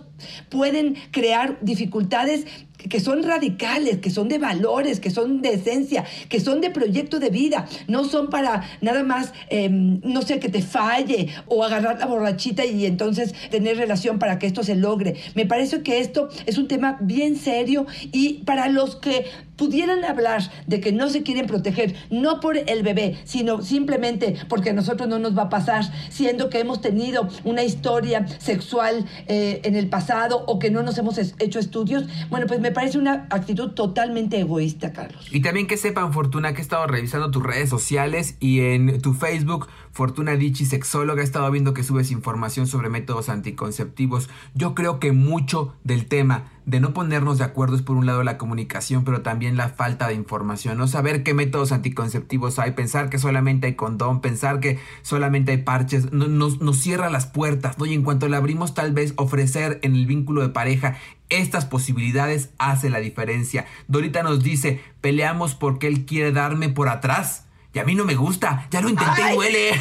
pueden 0.50 0.96
crear 1.10 1.58
dificultades 1.62 2.46
que 2.76 3.00
son 3.00 3.22
radicales, 3.22 3.98
que 3.98 4.10
son 4.10 4.28
de 4.28 4.38
valores, 4.38 5.00
que 5.00 5.10
son 5.10 5.42
de 5.42 5.54
esencia, 5.54 6.04
que 6.28 6.40
son 6.40 6.60
de 6.60 6.70
proyecto 6.70 7.18
de 7.18 7.30
vida, 7.30 7.66
no 7.88 8.04
son 8.04 8.28
para 8.28 8.62
nada 8.80 9.02
más, 9.02 9.32
eh, 9.50 9.68
no 9.70 10.22
sé, 10.22 10.38
que 10.38 10.48
te 10.48 10.62
falle 10.62 11.28
o 11.46 11.64
agarrar 11.64 11.98
la 11.98 12.06
borrachita 12.06 12.64
y 12.64 12.86
entonces 12.86 13.34
tener 13.50 13.76
relación 13.76 14.18
para 14.18 14.38
que 14.38 14.46
esto 14.46 14.62
se 14.62 14.76
logre. 14.76 15.16
Me 15.34 15.46
parece 15.46 15.82
que 15.82 16.00
esto 16.00 16.28
es 16.46 16.58
un 16.58 16.68
tema 16.68 16.98
bien 17.00 17.36
serio 17.36 17.86
y 18.12 18.44
para 18.44 18.68
los 18.68 18.96
que 18.96 19.26
pudieran 19.56 20.04
hablar 20.04 20.42
de 20.66 20.80
que 20.80 20.92
no 20.92 21.08
se 21.08 21.22
quieren 21.22 21.46
proteger, 21.46 21.94
no 22.10 22.40
por 22.40 22.56
el 22.56 22.82
bebé, 22.82 23.16
sino 23.24 23.62
simplemente 23.62 24.36
porque 24.48 24.70
a 24.70 24.72
nosotros 24.72 25.08
no 25.08 25.18
nos 25.18 25.36
va 25.36 25.42
a 25.42 25.48
pasar, 25.48 25.84
siendo 26.10 26.50
que 26.50 26.60
hemos 26.60 26.80
tenido 26.80 27.28
una 27.44 27.62
historia 27.64 28.26
sexual 28.38 29.06
eh, 29.28 29.60
en 29.64 29.76
el 29.76 29.88
pasado 29.88 30.44
o 30.46 30.58
que 30.58 30.70
no 30.70 30.82
nos 30.82 30.98
hemos 30.98 31.18
hecho 31.18 31.58
estudios, 31.58 32.04
bueno, 32.30 32.46
pues 32.46 32.60
me 32.66 32.72
parece 32.72 32.98
una 32.98 33.28
actitud 33.30 33.70
totalmente 33.70 34.40
egoísta, 34.40 34.92
Carlos. 34.92 35.28
Y 35.30 35.40
también 35.40 35.68
que 35.68 35.76
sepan, 35.76 36.12
Fortuna, 36.12 36.52
que 36.52 36.58
he 36.58 36.62
estado 36.62 36.84
revisando 36.88 37.30
tus 37.30 37.42
redes 37.42 37.68
sociales 37.68 38.36
y 38.40 38.60
en 38.60 39.00
tu 39.00 39.14
Facebook, 39.14 39.68
Fortuna 39.96 40.32
Dichi, 40.36 40.66
sexóloga, 40.66 41.22
he 41.22 41.24
estado 41.24 41.50
viendo 41.50 41.72
que 41.72 41.82
subes 41.82 42.10
información 42.10 42.66
sobre 42.66 42.90
métodos 42.90 43.30
anticonceptivos. 43.30 44.28
Yo 44.54 44.74
creo 44.74 45.00
que 45.00 45.12
mucho 45.12 45.74
del 45.84 46.04
tema 46.04 46.50
de 46.66 46.80
no 46.80 46.92
ponernos 46.92 47.38
de 47.38 47.44
acuerdo 47.44 47.76
es 47.76 47.80
por 47.82 47.96
un 47.96 48.04
lado 48.04 48.22
la 48.22 48.36
comunicación, 48.36 49.04
pero 49.04 49.22
también 49.22 49.56
la 49.56 49.70
falta 49.70 50.08
de 50.08 50.12
información, 50.14 50.76
no 50.76 50.86
saber 50.86 51.22
qué 51.22 51.32
métodos 51.32 51.72
anticonceptivos 51.72 52.58
hay, 52.58 52.72
pensar 52.72 53.08
que 53.08 53.18
solamente 53.18 53.68
hay 53.68 53.74
condón, 53.74 54.20
pensar 54.20 54.60
que 54.60 54.78
solamente 55.00 55.52
hay 55.52 55.62
parches, 55.62 56.12
no- 56.12 56.28
nos, 56.28 56.60
nos 56.60 56.76
cierra 56.76 57.08
las 57.08 57.24
puertas, 57.24 57.78
¿no? 57.78 57.86
Y 57.86 57.94
en 57.94 58.02
cuanto 58.02 58.28
le 58.28 58.36
abrimos 58.36 58.74
tal 58.74 58.92
vez 58.92 59.14
ofrecer 59.16 59.78
en 59.82 59.94
el 59.96 60.04
vínculo 60.04 60.42
de 60.42 60.50
pareja 60.50 60.98
estas 61.30 61.64
posibilidades 61.64 62.50
hace 62.58 62.90
la 62.90 62.98
diferencia. 62.98 63.64
Dorita 63.88 64.22
nos 64.22 64.42
dice, 64.42 64.82
peleamos 65.00 65.54
porque 65.54 65.86
él 65.86 66.04
quiere 66.04 66.32
darme 66.32 66.68
por 66.68 66.90
atrás. 66.90 67.45
Y 67.76 67.78
a 67.78 67.84
mí 67.84 67.94
no 67.94 68.06
me 68.06 68.14
gusta, 68.14 68.66
ya 68.70 68.80
lo 68.80 68.88
intenté 68.88 69.20
y 69.20 69.34
duele. 69.34 69.70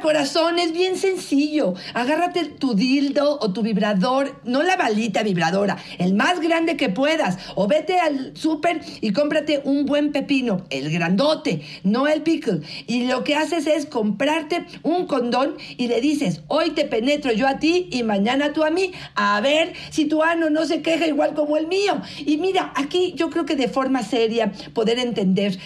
Corazón, 0.00 0.58
es 0.58 0.72
bien 0.72 0.96
sencillo. 0.96 1.74
Agárrate 1.94 2.44
tu 2.44 2.74
dildo 2.74 3.38
o 3.40 3.52
tu 3.52 3.62
vibrador, 3.62 4.40
no 4.44 4.62
la 4.62 4.76
balita 4.76 5.22
vibradora, 5.22 5.78
el 5.98 6.14
más 6.14 6.40
grande 6.40 6.76
que 6.76 6.88
puedas. 6.88 7.38
O 7.54 7.66
vete 7.66 7.98
al 7.98 8.36
súper 8.36 8.80
y 9.00 9.12
cómprate 9.12 9.62
un 9.64 9.86
buen 9.86 10.12
pepino, 10.12 10.66
el 10.70 10.90
grandote, 10.90 11.62
no 11.82 12.06
el 12.06 12.22
pickle. 12.22 12.60
Y 12.86 13.06
lo 13.06 13.24
que 13.24 13.36
haces 13.36 13.66
es 13.66 13.86
comprarte 13.86 14.66
un 14.82 15.06
condón 15.06 15.56
y 15.76 15.88
le 15.88 16.00
dices, 16.00 16.42
hoy 16.48 16.70
te 16.70 16.84
penetro 16.84 17.32
yo 17.32 17.48
a 17.48 17.58
ti 17.58 17.88
y 17.90 18.02
mañana 18.02 18.52
tú 18.52 18.64
a 18.64 18.70
mí, 18.70 18.92
a 19.14 19.40
ver 19.40 19.72
si 19.90 20.04
tu 20.04 20.22
ano 20.22 20.50
no 20.50 20.66
se 20.66 20.82
queja 20.82 21.06
igual 21.06 21.34
como 21.34 21.56
el 21.56 21.66
mío. 21.66 22.00
Y 22.18 22.36
mira, 22.36 22.72
aquí 22.76 23.14
yo 23.16 23.30
creo 23.30 23.46
que 23.46 23.56
de 23.56 23.68
forma 23.68 24.02
seria 24.02 24.52
poder 24.74 24.98
entender 24.98 25.58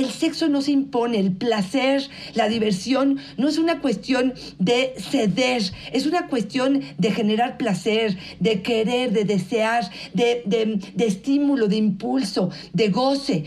el 0.00 0.10
sexo 0.10 0.48
no 0.48 0.62
se 0.62 0.72
impone, 0.72 1.18
el 1.18 1.32
placer, 1.32 2.08
la 2.34 2.48
diversión 2.48 3.18
no 3.36 3.48
es 3.48 3.58
una 3.58 3.80
cuestión 3.80 4.34
de 4.58 4.94
ceder, 4.98 5.62
es 5.92 6.06
una 6.06 6.26
cuestión 6.28 6.82
de 6.98 7.10
generar 7.12 7.56
placer, 7.56 8.18
de 8.40 8.62
querer, 8.62 9.12
de 9.12 9.24
desear, 9.24 9.90
de, 10.14 10.42
de 10.46 11.06
estímulo, 11.06 11.68
de 11.68 11.76
impulso, 11.76 12.50
de 12.72 12.88
goce. 12.88 13.44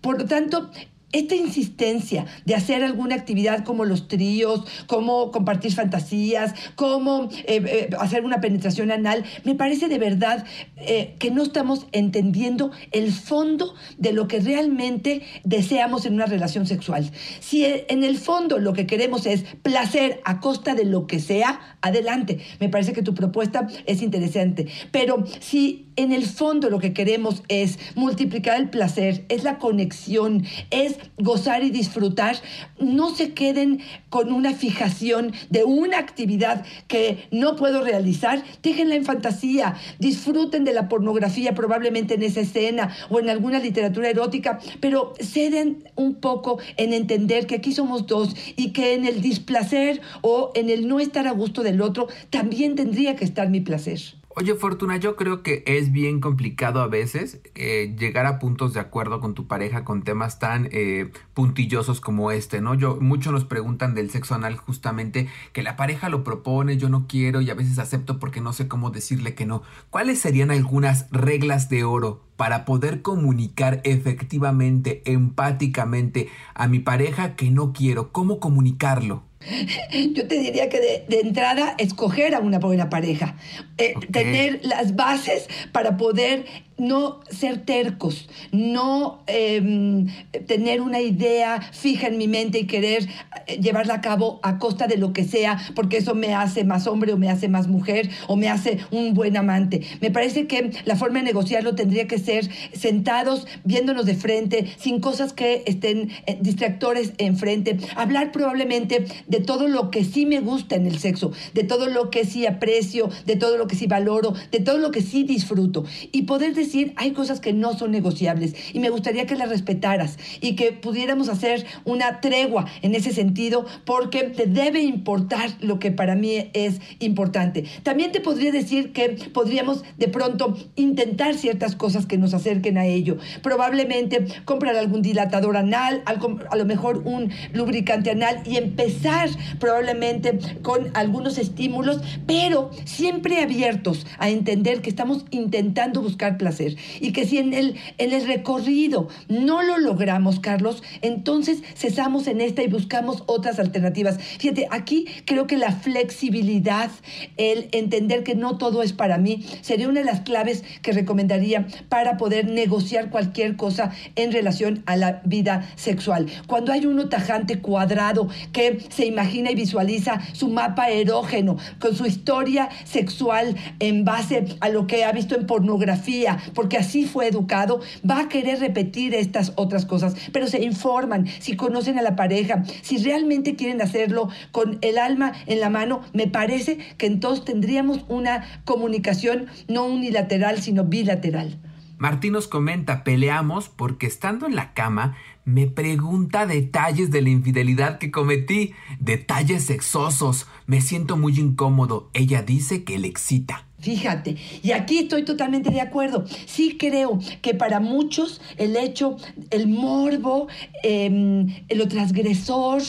Por 0.00 0.18
lo 0.18 0.26
tanto, 0.26 0.70
esta 1.12 1.34
insistencia 1.34 2.26
de 2.44 2.54
hacer 2.54 2.82
alguna 2.82 3.14
actividad 3.14 3.64
como 3.64 3.84
los 3.84 4.08
tríos, 4.08 4.64
como 4.86 5.30
compartir 5.30 5.72
fantasías, 5.72 6.54
como 6.74 7.28
eh, 7.46 7.62
eh, 7.66 7.90
hacer 7.98 8.24
una 8.24 8.40
penetración 8.40 8.90
anal, 8.90 9.24
me 9.44 9.54
parece 9.54 9.88
de 9.88 9.98
verdad 9.98 10.44
eh, 10.76 11.14
que 11.18 11.30
no 11.30 11.42
estamos 11.42 11.86
entendiendo 11.92 12.70
el 12.90 13.12
fondo 13.12 13.74
de 13.98 14.12
lo 14.12 14.28
que 14.28 14.40
realmente 14.40 15.22
deseamos 15.44 16.06
en 16.06 16.14
una 16.14 16.26
relación 16.26 16.66
sexual. 16.66 17.10
Si 17.40 17.64
en 17.64 18.04
el 18.04 18.18
fondo 18.18 18.58
lo 18.58 18.72
que 18.72 18.86
queremos 18.86 19.26
es 19.26 19.44
placer 19.62 20.20
a 20.24 20.40
costa 20.40 20.74
de 20.74 20.84
lo 20.84 21.06
que 21.06 21.20
sea, 21.20 21.76
adelante. 21.82 22.38
Me 22.60 22.68
parece 22.68 22.92
que 22.92 23.02
tu 23.02 23.14
propuesta 23.14 23.68
es 23.86 24.02
interesante. 24.02 24.68
Pero 24.90 25.24
si 25.40 25.92
en 25.96 26.12
el 26.12 26.24
fondo 26.24 26.70
lo 26.70 26.78
que 26.78 26.92
queremos 26.92 27.42
es 27.48 27.78
multiplicar 27.94 28.58
el 28.58 28.70
placer, 28.70 29.24
es 29.28 29.44
la 29.44 29.58
conexión, 29.58 30.44
es 30.70 30.96
gozar 31.18 31.62
y 31.62 31.70
disfrutar, 31.70 32.36
no 32.78 33.14
se 33.14 33.32
queden 33.32 33.80
con 34.08 34.32
una 34.32 34.52
fijación 34.52 35.32
de 35.50 35.64
una 35.64 35.98
actividad 35.98 36.64
que 36.88 37.28
no 37.30 37.56
puedo 37.56 37.82
realizar, 37.82 38.42
déjenla 38.62 38.94
en 38.94 39.04
fantasía, 39.04 39.76
disfruten 39.98 40.64
de 40.64 40.72
la 40.72 40.88
pornografía 40.88 41.54
probablemente 41.54 42.14
en 42.14 42.22
esa 42.22 42.40
escena 42.40 42.94
o 43.10 43.20
en 43.20 43.30
alguna 43.30 43.58
literatura 43.58 44.08
erótica, 44.08 44.58
pero 44.80 45.14
ceden 45.20 45.84
un 45.96 46.14
poco 46.14 46.58
en 46.76 46.92
entender 46.92 47.46
que 47.46 47.56
aquí 47.56 47.72
somos 47.72 48.06
dos 48.06 48.34
y 48.56 48.70
que 48.70 48.94
en 48.94 49.06
el 49.06 49.22
displacer 49.22 50.00
o 50.22 50.52
en 50.54 50.70
el 50.70 50.88
no 50.88 51.00
estar 51.00 51.26
a 51.26 51.32
gusto 51.32 51.62
del 51.62 51.80
otro 51.80 52.08
también 52.30 52.74
tendría 52.74 53.16
que 53.16 53.24
estar 53.24 53.48
mi 53.48 53.60
placer. 53.60 54.21
Oye, 54.34 54.54
Fortuna, 54.54 54.96
yo 54.96 55.14
creo 55.14 55.42
que 55.42 55.62
es 55.66 55.92
bien 55.92 56.20
complicado 56.20 56.80
a 56.80 56.86
veces 56.86 57.42
eh, 57.54 57.94
llegar 57.98 58.24
a 58.24 58.38
puntos 58.38 58.72
de 58.72 58.80
acuerdo 58.80 59.20
con 59.20 59.34
tu 59.34 59.46
pareja 59.46 59.84
con 59.84 60.04
temas 60.04 60.38
tan 60.38 60.70
eh, 60.72 61.12
puntillosos 61.34 62.00
como 62.00 62.30
este, 62.30 62.62
¿no? 62.62 62.74
Yo, 62.74 62.96
muchos 62.98 63.30
nos 63.30 63.44
preguntan 63.44 63.94
del 63.94 64.10
sexo 64.10 64.34
anal 64.34 64.56
justamente 64.56 65.28
que 65.52 65.62
la 65.62 65.76
pareja 65.76 66.08
lo 66.08 66.24
propone, 66.24 66.78
yo 66.78 66.88
no 66.88 67.06
quiero 67.06 67.42
y 67.42 67.50
a 67.50 67.54
veces 67.54 67.78
acepto 67.78 68.18
porque 68.18 68.40
no 68.40 68.54
sé 68.54 68.68
cómo 68.68 68.90
decirle 68.90 69.34
que 69.34 69.44
no. 69.44 69.62
¿Cuáles 69.90 70.20
serían 70.20 70.50
algunas 70.50 71.10
reglas 71.10 71.68
de 71.68 71.84
oro 71.84 72.24
para 72.36 72.64
poder 72.64 73.02
comunicar 73.02 73.82
efectivamente, 73.84 75.02
empáticamente 75.04 76.30
a 76.54 76.68
mi 76.68 76.78
pareja 76.78 77.36
que 77.36 77.50
no 77.50 77.74
quiero? 77.74 78.12
¿Cómo 78.12 78.40
comunicarlo? 78.40 79.24
Yo 80.14 80.26
te 80.26 80.38
diría 80.38 80.68
que 80.68 81.04
de, 81.08 81.20
entrada 81.20 81.74
escoger 81.78 82.34
a 82.34 82.40
una 82.40 82.58
buena 82.58 82.88
pareja, 82.88 83.36
eh, 83.78 83.94
tener 84.10 84.60
las 84.62 84.96
bases 84.96 85.48
para 85.72 85.96
poder 85.96 86.44
no 86.78 87.20
ser 87.30 87.64
tercos, 87.64 88.28
no 88.50 89.22
em, 89.26 90.06
tener 90.46 90.80
una 90.80 91.00
idea 91.00 91.60
fija 91.72 92.08
en 92.08 92.18
mi 92.18 92.28
mente 92.28 92.60
y 92.60 92.66
querer 92.66 93.08
eh, 93.46 93.58
llevarla 93.60 93.94
a 93.94 94.00
cabo 94.00 94.40
a 94.42 94.58
costa 94.58 94.86
de 94.86 94.96
lo 94.96 95.12
que 95.12 95.24
sea, 95.24 95.58
porque 95.74 95.98
eso 95.98 96.14
me 96.14 96.34
hace 96.34 96.64
más 96.64 96.86
hombre 96.86 97.12
o 97.12 97.16
me 97.16 97.30
hace 97.30 97.48
más 97.48 97.68
mujer 97.68 98.10
o 98.28 98.36
me 98.36 98.48
hace 98.48 98.78
un 98.90 99.14
buen 99.14 99.36
amante. 99.36 99.82
Me 100.00 100.10
parece 100.10 100.46
que 100.46 100.70
la 100.84 100.96
forma 100.96 101.18
de 101.20 101.26
negociarlo 101.26 101.74
tendría 101.74 102.06
que 102.06 102.18
ser 102.18 102.48
sentados, 102.72 103.46
viéndonos 103.64 104.06
de 104.06 104.14
frente, 104.14 104.66
sin 104.78 105.00
cosas 105.00 105.32
que 105.32 105.62
estén 105.66 106.10
eh, 106.26 106.38
distractores 106.40 107.12
enfrente, 107.18 107.78
hablar 107.96 108.32
probablemente 108.32 109.06
de 109.26 109.40
todo 109.40 109.68
lo 109.68 109.90
que 109.90 110.04
sí 110.04 110.26
me 110.26 110.40
gusta 110.40 110.76
en 110.76 110.86
el 110.86 110.98
sexo, 110.98 111.32
de 111.54 111.64
todo 111.64 111.86
lo 111.88 112.10
que 112.10 112.24
sí 112.24 112.46
aprecio, 112.46 113.08
de 113.26 113.36
todo 113.36 113.56
lo 113.56 113.66
que 113.66 113.76
sí 113.76 113.86
valoro, 113.86 114.34
de 114.50 114.60
todo 114.60 114.78
lo 114.78 114.90
que 114.90 115.02
sí 115.02 115.24
disfruto 115.24 115.84
y 116.12 116.22
poder 116.22 116.54
decir, 116.54 116.71
hay 116.96 117.12
cosas 117.12 117.40
que 117.40 117.52
no 117.52 117.76
son 117.76 117.90
negociables 117.90 118.54
y 118.72 118.80
me 118.80 118.90
gustaría 118.90 119.26
que 119.26 119.36
las 119.36 119.48
respetaras 119.48 120.18
y 120.40 120.54
que 120.56 120.72
pudiéramos 120.72 121.28
hacer 121.28 121.66
una 121.84 122.20
tregua 122.20 122.66
en 122.82 122.94
ese 122.94 123.12
sentido 123.12 123.66
porque 123.84 124.22
te 124.24 124.46
debe 124.46 124.80
importar 124.80 125.50
lo 125.60 125.78
que 125.78 125.90
para 125.90 126.14
mí 126.14 126.50
es 126.54 126.80
importante. 126.98 127.64
También 127.82 128.12
te 128.12 128.20
podría 128.20 128.52
decir 128.52 128.92
que 128.92 129.10
podríamos 129.32 129.84
de 129.98 130.08
pronto 130.08 130.56
intentar 130.76 131.34
ciertas 131.34 131.76
cosas 131.76 132.06
que 132.06 132.18
nos 132.18 132.34
acerquen 132.34 132.78
a 132.78 132.86
ello. 132.86 133.18
Probablemente 133.42 134.26
comprar 134.44 134.76
algún 134.76 135.02
dilatador 135.02 135.56
anal, 135.56 136.02
a 136.06 136.56
lo 136.56 136.64
mejor 136.64 137.02
un 137.04 137.30
lubricante 137.52 138.10
anal 138.10 138.42
y 138.46 138.56
empezar 138.56 139.28
probablemente 139.58 140.38
con 140.62 140.90
algunos 140.94 141.38
estímulos, 141.38 142.00
pero 142.26 142.70
siempre 142.84 143.42
abiertos 143.42 144.06
a 144.18 144.30
entender 144.30 144.80
que 144.80 144.90
estamos 144.90 145.24
intentando 145.30 146.00
buscar 146.00 146.38
placer 146.38 146.51
y 147.00 147.12
que 147.12 147.26
si 147.26 147.38
en 147.38 147.54
el, 147.54 147.76
en 147.98 148.12
el 148.12 148.26
recorrido 148.26 149.08
no 149.28 149.62
lo 149.62 149.78
logramos, 149.78 150.40
Carlos, 150.40 150.82
entonces 151.00 151.62
cesamos 151.74 152.26
en 152.26 152.40
esta 152.40 152.62
y 152.62 152.68
buscamos 152.68 153.22
otras 153.26 153.58
alternativas. 153.58 154.18
Fíjate, 154.38 154.66
aquí 154.70 155.06
creo 155.24 155.46
que 155.46 155.56
la 155.56 155.72
flexibilidad, 155.72 156.90
el 157.36 157.68
entender 157.72 158.22
que 158.22 158.34
no 158.34 158.58
todo 158.58 158.82
es 158.82 158.92
para 158.92 159.18
mí, 159.18 159.44
sería 159.60 159.88
una 159.88 160.00
de 160.00 160.06
las 160.06 160.20
claves 160.20 160.64
que 160.82 160.92
recomendaría 160.92 161.66
para 161.88 162.16
poder 162.16 162.48
negociar 162.48 163.10
cualquier 163.10 163.56
cosa 163.56 163.92
en 164.16 164.32
relación 164.32 164.82
a 164.86 164.96
la 164.96 165.22
vida 165.24 165.68
sexual. 165.76 166.26
Cuando 166.46 166.72
hay 166.72 166.86
uno 166.86 167.08
tajante 167.08 167.60
cuadrado 167.60 168.28
que 168.52 168.80
se 168.90 169.06
imagina 169.06 169.50
y 169.50 169.54
visualiza 169.54 170.20
su 170.32 170.48
mapa 170.48 170.90
erógeno 170.90 171.56
con 171.78 171.96
su 171.96 172.06
historia 172.06 172.68
sexual 172.84 173.56
en 173.78 174.04
base 174.04 174.44
a 174.60 174.68
lo 174.68 174.86
que 174.86 175.04
ha 175.04 175.12
visto 175.12 175.34
en 175.34 175.46
pornografía, 175.46 176.38
porque 176.54 176.76
así 176.76 177.04
fue 177.06 177.28
educado, 177.28 177.80
va 178.08 178.20
a 178.20 178.28
querer 178.28 178.60
repetir 178.60 179.14
estas 179.14 179.52
otras 179.56 179.86
cosas, 179.86 180.14
pero 180.32 180.46
se 180.46 180.62
informan, 180.62 181.26
si 181.40 181.56
conocen 181.56 181.98
a 181.98 182.02
la 182.02 182.16
pareja, 182.16 182.64
si 182.82 182.98
realmente 182.98 183.56
quieren 183.56 183.82
hacerlo 183.82 184.28
con 184.50 184.78
el 184.80 184.98
alma 184.98 185.32
en 185.46 185.60
la 185.60 185.70
mano, 185.70 186.02
me 186.12 186.26
parece 186.26 186.78
que 186.98 187.06
entonces 187.06 187.44
tendríamos 187.44 188.04
una 188.08 188.62
comunicación 188.64 189.46
no 189.68 189.84
unilateral, 189.86 190.60
sino 190.60 190.84
bilateral. 190.84 191.58
Martín 191.98 192.32
nos 192.32 192.48
comenta, 192.48 193.04
peleamos 193.04 193.68
porque 193.68 194.06
estando 194.06 194.46
en 194.46 194.56
la 194.56 194.74
cama 194.74 195.16
me 195.44 195.66
pregunta 195.66 196.46
detalles 196.46 197.10
de 197.10 197.22
la 197.22 197.30
infidelidad 197.30 197.98
que 197.98 198.10
cometí, 198.10 198.74
detalles 198.98 199.64
sexosos, 199.64 200.46
me 200.66 200.80
siento 200.80 201.16
muy 201.16 201.38
incómodo, 201.38 202.10
ella 202.12 202.42
dice 202.42 202.84
que 202.84 202.98
le 202.98 203.08
excita. 203.08 203.66
Fíjate, 203.82 204.36
y 204.62 204.70
aquí 204.70 204.98
estoy 204.98 205.24
totalmente 205.24 205.70
de 205.70 205.80
acuerdo. 205.80 206.24
Sí 206.46 206.76
creo 206.78 207.18
que 207.42 207.52
para 207.52 207.80
muchos 207.80 208.40
el 208.56 208.76
hecho, 208.76 209.16
el 209.50 209.66
morbo, 209.66 210.46
eh, 210.84 211.46
lo 211.68 211.88
transgresor, 211.88 212.80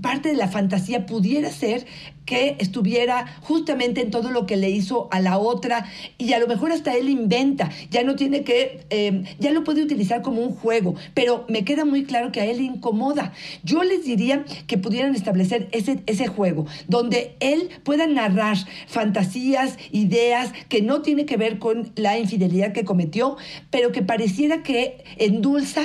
parte 0.00 0.30
de 0.30 0.36
la 0.36 0.48
fantasía 0.48 1.04
pudiera 1.04 1.50
ser 1.50 1.86
que 2.26 2.56
estuviera 2.58 3.38
justamente 3.42 4.02
en 4.02 4.10
todo 4.10 4.30
lo 4.30 4.46
que 4.46 4.56
le 4.56 4.68
hizo 4.68 5.08
a 5.10 5.20
la 5.20 5.38
otra 5.38 5.86
y 6.18 6.32
a 6.32 6.38
lo 6.38 6.48
mejor 6.48 6.72
hasta 6.72 6.94
él 6.94 7.08
inventa, 7.08 7.70
ya 7.90 8.02
no 8.02 8.16
tiene 8.16 8.42
que, 8.42 8.84
eh, 8.90 9.22
ya 9.38 9.52
lo 9.52 9.64
puede 9.64 9.82
utilizar 9.82 10.22
como 10.22 10.42
un 10.42 10.54
juego, 10.54 10.96
pero 11.14 11.44
me 11.48 11.64
queda 11.64 11.84
muy 11.84 12.04
claro 12.04 12.32
que 12.32 12.40
a 12.40 12.44
él 12.44 12.58
le 12.58 12.64
incomoda. 12.64 13.32
Yo 13.62 13.82
les 13.84 14.04
diría 14.04 14.44
que 14.66 14.76
pudieran 14.76 15.14
establecer 15.14 15.68
ese, 15.72 16.02
ese 16.06 16.26
juego, 16.26 16.66
donde 16.88 17.36
él 17.40 17.70
pueda 17.84 18.06
narrar 18.06 18.56
fantasías, 18.88 19.78
ideas 19.92 20.52
que 20.68 20.82
no 20.82 21.02
tiene 21.02 21.24
que 21.26 21.36
ver 21.36 21.58
con 21.58 21.92
la 21.94 22.18
infidelidad 22.18 22.72
que 22.72 22.84
cometió, 22.84 23.36
pero 23.70 23.92
que 23.92 24.02
pareciera 24.02 24.62
que 24.62 25.04
endulza 25.16 25.82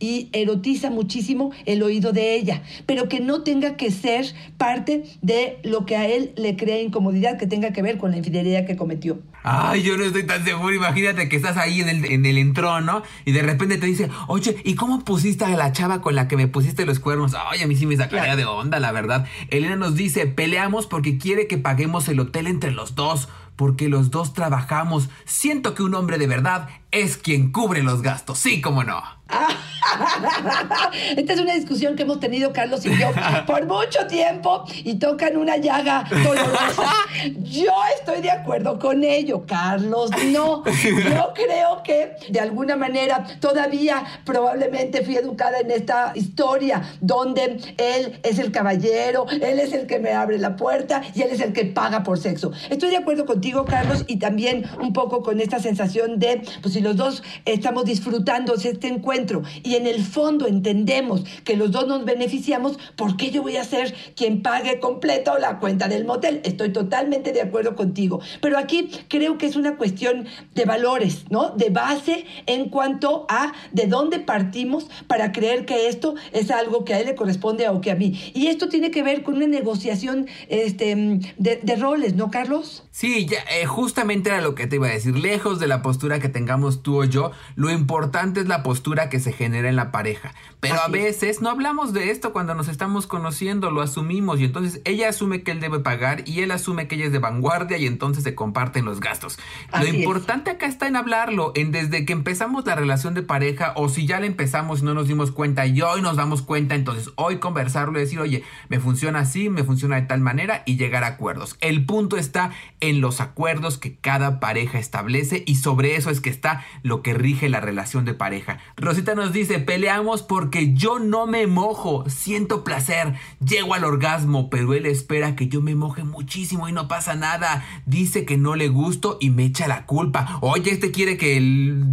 y 0.00 0.28
erotiza 0.32 0.90
muchísimo 0.90 1.52
el 1.66 1.82
oído 1.82 2.12
de 2.12 2.34
ella, 2.34 2.62
pero 2.84 3.08
que 3.08 3.20
no 3.20 3.42
tenga 3.42 3.76
que 3.76 3.90
ser 3.90 4.26
parte 4.58 5.04
de 5.22 5.58
lo 5.62 5.83
que 5.86 5.96
a 5.96 6.06
él 6.06 6.32
le 6.36 6.56
crea 6.56 6.80
incomodidad 6.80 7.38
que 7.38 7.46
tenga 7.46 7.72
que 7.72 7.82
ver 7.82 7.98
con 7.98 8.10
la 8.10 8.16
infidelidad 8.16 8.66
que 8.66 8.76
cometió. 8.76 9.20
Ay, 9.42 9.82
yo 9.82 9.96
no 9.96 10.04
estoy 10.04 10.24
tan 10.24 10.44
seguro. 10.44 10.74
Imagínate 10.74 11.28
que 11.28 11.36
estás 11.36 11.56
ahí 11.56 11.80
en 11.80 11.88
el, 11.88 12.04
en 12.04 12.24
el 12.24 12.38
entrono 12.38 13.02
y 13.24 13.32
de 13.32 13.42
repente 13.42 13.78
te 13.78 13.86
dice, 13.86 14.08
oye, 14.26 14.56
¿y 14.64 14.74
cómo 14.74 15.04
pusiste 15.04 15.44
a 15.44 15.50
la 15.50 15.72
chava 15.72 16.00
con 16.00 16.14
la 16.14 16.28
que 16.28 16.36
me 16.36 16.48
pusiste 16.48 16.86
los 16.86 17.00
cuernos? 17.00 17.34
Ay, 17.50 17.62
a 17.62 17.66
mí 17.66 17.76
sí 17.76 17.86
me 17.86 17.96
sacaría 17.96 18.36
de 18.36 18.44
onda, 18.44 18.80
la 18.80 18.92
verdad. 18.92 19.26
Elena 19.50 19.76
nos 19.76 19.94
dice, 19.94 20.26
peleamos 20.26 20.86
porque 20.86 21.18
quiere 21.18 21.46
que 21.46 21.58
paguemos 21.58 22.08
el 22.08 22.20
hotel 22.20 22.46
entre 22.46 22.70
los 22.70 22.94
dos 22.94 23.28
porque 23.56 23.88
los 23.88 24.10
dos 24.10 24.32
trabajamos. 24.32 25.08
Siento 25.24 25.74
que 25.74 25.82
un 25.82 25.94
hombre 25.94 26.18
de 26.18 26.26
verdad 26.26 26.68
es 26.94 27.16
quien 27.16 27.50
cubre 27.50 27.82
los 27.82 28.02
gastos. 28.02 28.38
Sí, 28.38 28.60
cómo 28.60 28.84
no. 28.84 29.02
Esta 31.16 31.32
es 31.32 31.40
una 31.40 31.54
discusión 31.54 31.96
que 31.96 32.02
hemos 32.02 32.20
tenido 32.20 32.52
Carlos 32.52 32.84
y 32.84 32.96
yo 32.98 33.08
por 33.46 33.66
mucho 33.66 34.06
tiempo 34.06 34.64
y 34.84 34.94
tocan 34.94 35.36
una 35.36 35.56
llaga 35.56 36.04
dolorosa. 36.10 36.92
Yo 37.38 37.72
estoy 37.98 38.20
de 38.22 38.30
acuerdo 38.30 38.78
con 38.78 39.04
ello, 39.04 39.44
Carlos 39.46 40.10
no. 40.26 40.64
Yo 40.64 41.32
creo 41.34 41.82
que 41.84 42.16
de 42.28 42.40
alguna 42.40 42.76
manera 42.76 43.24
todavía 43.40 44.04
probablemente 44.24 45.04
fui 45.04 45.16
educada 45.16 45.60
en 45.60 45.70
esta 45.70 46.12
historia 46.14 46.82
donde 47.00 47.58
él 47.76 48.20
es 48.22 48.38
el 48.38 48.52
caballero, 48.52 49.26
él 49.28 49.58
es 49.58 49.72
el 49.72 49.86
que 49.86 49.98
me 49.98 50.12
abre 50.12 50.38
la 50.38 50.56
puerta 50.56 51.02
y 51.14 51.22
él 51.22 51.30
es 51.32 51.40
el 51.40 51.52
que 51.52 51.64
paga 51.64 52.02
por 52.02 52.18
sexo. 52.18 52.52
Estoy 52.70 52.90
de 52.90 52.98
acuerdo 52.98 53.26
contigo, 53.26 53.64
Carlos, 53.64 54.04
y 54.06 54.18
también 54.18 54.64
un 54.80 54.92
poco 54.92 55.22
con 55.22 55.40
esta 55.40 55.58
sensación 55.58 56.18
de, 56.18 56.42
pues 56.62 56.74
si 56.74 56.80
los 56.84 56.96
dos 56.96 57.22
estamos 57.44 57.84
disfrutando 57.84 58.54
este 58.54 58.86
encuentro 58.86 59.42
y 59.62 59.74
en 59.74 59.86
el 59.86 60.02
fondo 60.04 60.46
entendemos 60.46 61.24
que 61.44 61.56
los 61.56 61.72
dos 61.72 61.88
nos 61.88 62.04
beneficiamos, 62.04 62.78
¿por 62.96 63.16
qué 63.16 63.30
yo 63.30 63.42
voy 63.42 63.56
a 63.56 63.64
ser 63.64 63.94
quien 64.14 64.42
pague 64.42 64.78
completo 64.78 65.36
la 65.38 65.58
cuenta 65.58 65.88
del 65.88 66.04
motel? 66.04 66.40
Estoy 66.44 66.72
totalmente 66.72 67.32
de 67.32 67.42
acuerdo 67.42 67.74
contigo. 67.74 68.20
Pero 68.40 68.58
aquí 68.58 68.90
creo 69.08 69.38
que 69.38 69.46
es 69.46 69.56
una 69.56 69.76
cuestión 69.76 70.26
de 70.54 70.64
valores, 70.64 71.24
¿no? 71.30 71.50
De 71.50 71.70
base 71.70 72.26
en 72.46 72.68
cuanto 72.68 73.26
a 73.28 73.52
de 73.72 73.86
dónde 73.86 74.20
partimos 74.20 74.86
para 75.06 75.32
creer 75.32 75.64
que 75.66 75.88
esto 75.88 76.14
es 76.32 76.50
algo 76.50 76.84
que 76.84 76.94
a 76.94 77.00
él 77.00 77.06
le 77.06 77.14
corresponde 77.14 77.68
o 77.68 77.80
que 77.80 77.90
a 77.90 77.94
mí. 77.94 78.32
Y 78.34 78.48
esto 78.48 78.68
tiene 78.68 78.90
que 78.90 79.02
ver 79.02 79.22
con 79.22 79.36
una 79.36 79.46
negociación 79.46 80.26
este, 80.48 81.20
de, 81.38 81.76
roles, 81.76 82.14
¿no, 82.14 82.30
Carlos? 82.30 82.84
Sí, 82.90 83.26
ya, 83.26 83.38
eh, 83.58 83.66
justamente 83.66 84.30
era 84.30 84.40
lo 84.40 84.54
que 84.54 84.66
te 84.66 84.76
iba 84.76 84.88
a 84.88 84.90
decir. 84.90 85.16
Lejos 85.16 85.58
de 85.58 85.66
la 85.66 85.82
postura 85.82 86.18
que 86.20 86.28
tengamos 86.28 86.73
tú 86.82 87.02
o 87.02 87.04
yo, 87.04 87.32
lo 87.56 87.70
importante 87.70 88.40
es 88.40 88.48
la 88.48 88.62
postura 88.62 89.08
que 89.08 89.20
se 89.20 89.32
genera 89.32 89.68
en 89.68 89.76
la 89.76 89.92
pareja. 89.92 90.34
Pero 90.60 90.80
a 90.80 90.88
veces 90.88 91.42
no 91.42 91.50
hablamos 91.50 91.92
de 91.92 92.10
esto 92.10 92.32
cuando 92.32 92.54
nos 92.54 92.68
estamos 92.68 93.06
conociendo, 93.06 93.70
lo 93.70 93.82
asumimos 93.82 94.40
y 94.40 94.44
entonces 94.44 94.80
ella 94.84 95.08
asume 95.08 95.42
que 95.42 95.50
él 95.50 95.60
debe 95.60 95.80
pagar 95.80 96.26
y 96.26 96.40
él 96.40 96.50
asume 96.50 96.88
que 96.88 96.94
ella 96.94 97.06
es 97.06 97.12
de 97.12 97.18
vanguardia 97.18 97.76
y 97.76 97.86
entonces 97.86 98.24
se 98.24 98.34
comparten 98.34 98.84
los 98.84 99.00
gastos. 99.00 99.38
lo 99.78 99.86
importante 99.86 100.50
acá 100.50 100.66
está 100.66 100.86
en 100.86 100.96
hablarlo, 100.96 101.52
en 101.54 101.70
desde 101.70 102.04
que 102.04 102.12
empezamos 102.12 102.64
la 102.66 102.74
relación 102.74 103.14
de 103.14 103.22
pareja 103.22 103.72
o 103.76 103.88
si 103.88 104.06
ya 104.06 104.20
la 104.20 104.26
empezamos 104.26 104.80
y 104.80 104.84
no 104.84 104.94
nos 104.94 105.08
dimos 105.08 105.30
cuenta 105.30 105.66
y 105.66 105.80
hoy 105.82 106.02
nos 106.02 106.16
damos 106.16 106.42
cuenta, 106.42 106.74
entonces 106.74 107.10
hoy 107.16 107.38
conversarlo 107.38 107.98
y 107.98 108.02
decir, 108.02 108.20
oye, 108.20 108.42
me 108.68 108.80
funciona 108.80 109.20
así, 109.20 109.50
me 109.50 109.64
funciona 109.64 109.96
de 109.96 110.06
tal 110.06 110.20
manera 110.20 110.62
y 110.66 110.76
llegar 110.76 111.04
a 111.04 111.08
acuerdos. 111.08 111.56
El 111.60 111.84
punto 111.84 112.16
está 112.16 112.52
en 112.80 113.00
los 113.00 113.20
acuerdos 113.20 113.78
que 113.78 113.96
cada 113.96 114.40
pareja 114.40 114.78
establece 114.78 115.42
y 115.46 115.56
sobre 115.56 115.96
eso 115.96 116.10
es 116.10 116.20
que 116.20 116.30
está 116.30 116.63
lo 116.82 117.02
que 117.02 117.14
rige 117.14 117.48
la 117.48 117.60
relación 117.60 118.04
de 118.04 118.14
pareja. 118.14 118.58
Rosita 118.76 119.14
nos 119.14 119.32
dice, 119.32 119.58
peleamos 119.58 120.22
porque 120.22 120.74
yo 120.74 120.98
no 120.98 121.26
me 121.26 121.46
mojo, 121.46 122.04
siento 122.08 122.64
placer, 122.64 123.14
llego 123.44 123.74
al 123.74 123.84
orgasmo, 123.84 124.50
pero 124.50 124.74
él 124.74 124.86
espera 124.86 125.36
que 125.36 125.48
yo 125.48 125.60
me 125.60 125.74
moje 125.74 126.04
muchísimo 126.04 126.68
y 126.68 126.72
no 126.72 126.88
pasa 126.88 127.14
nada. 127.14 127.64
Dice 127.86 128.24
que 128.24 128.36
no 128.36 128.54
le 128.54 128.68
gusto 128.68 129.18
y 129.20 129.30
me 129.30 129.44
echa 129.44 129.68
la 129.68 129.86
culpa. 129.86 130.38
Oye, 130.40 130.70
este 130.70 130.90
quiere 130.90 131.16
que 131.16 131.40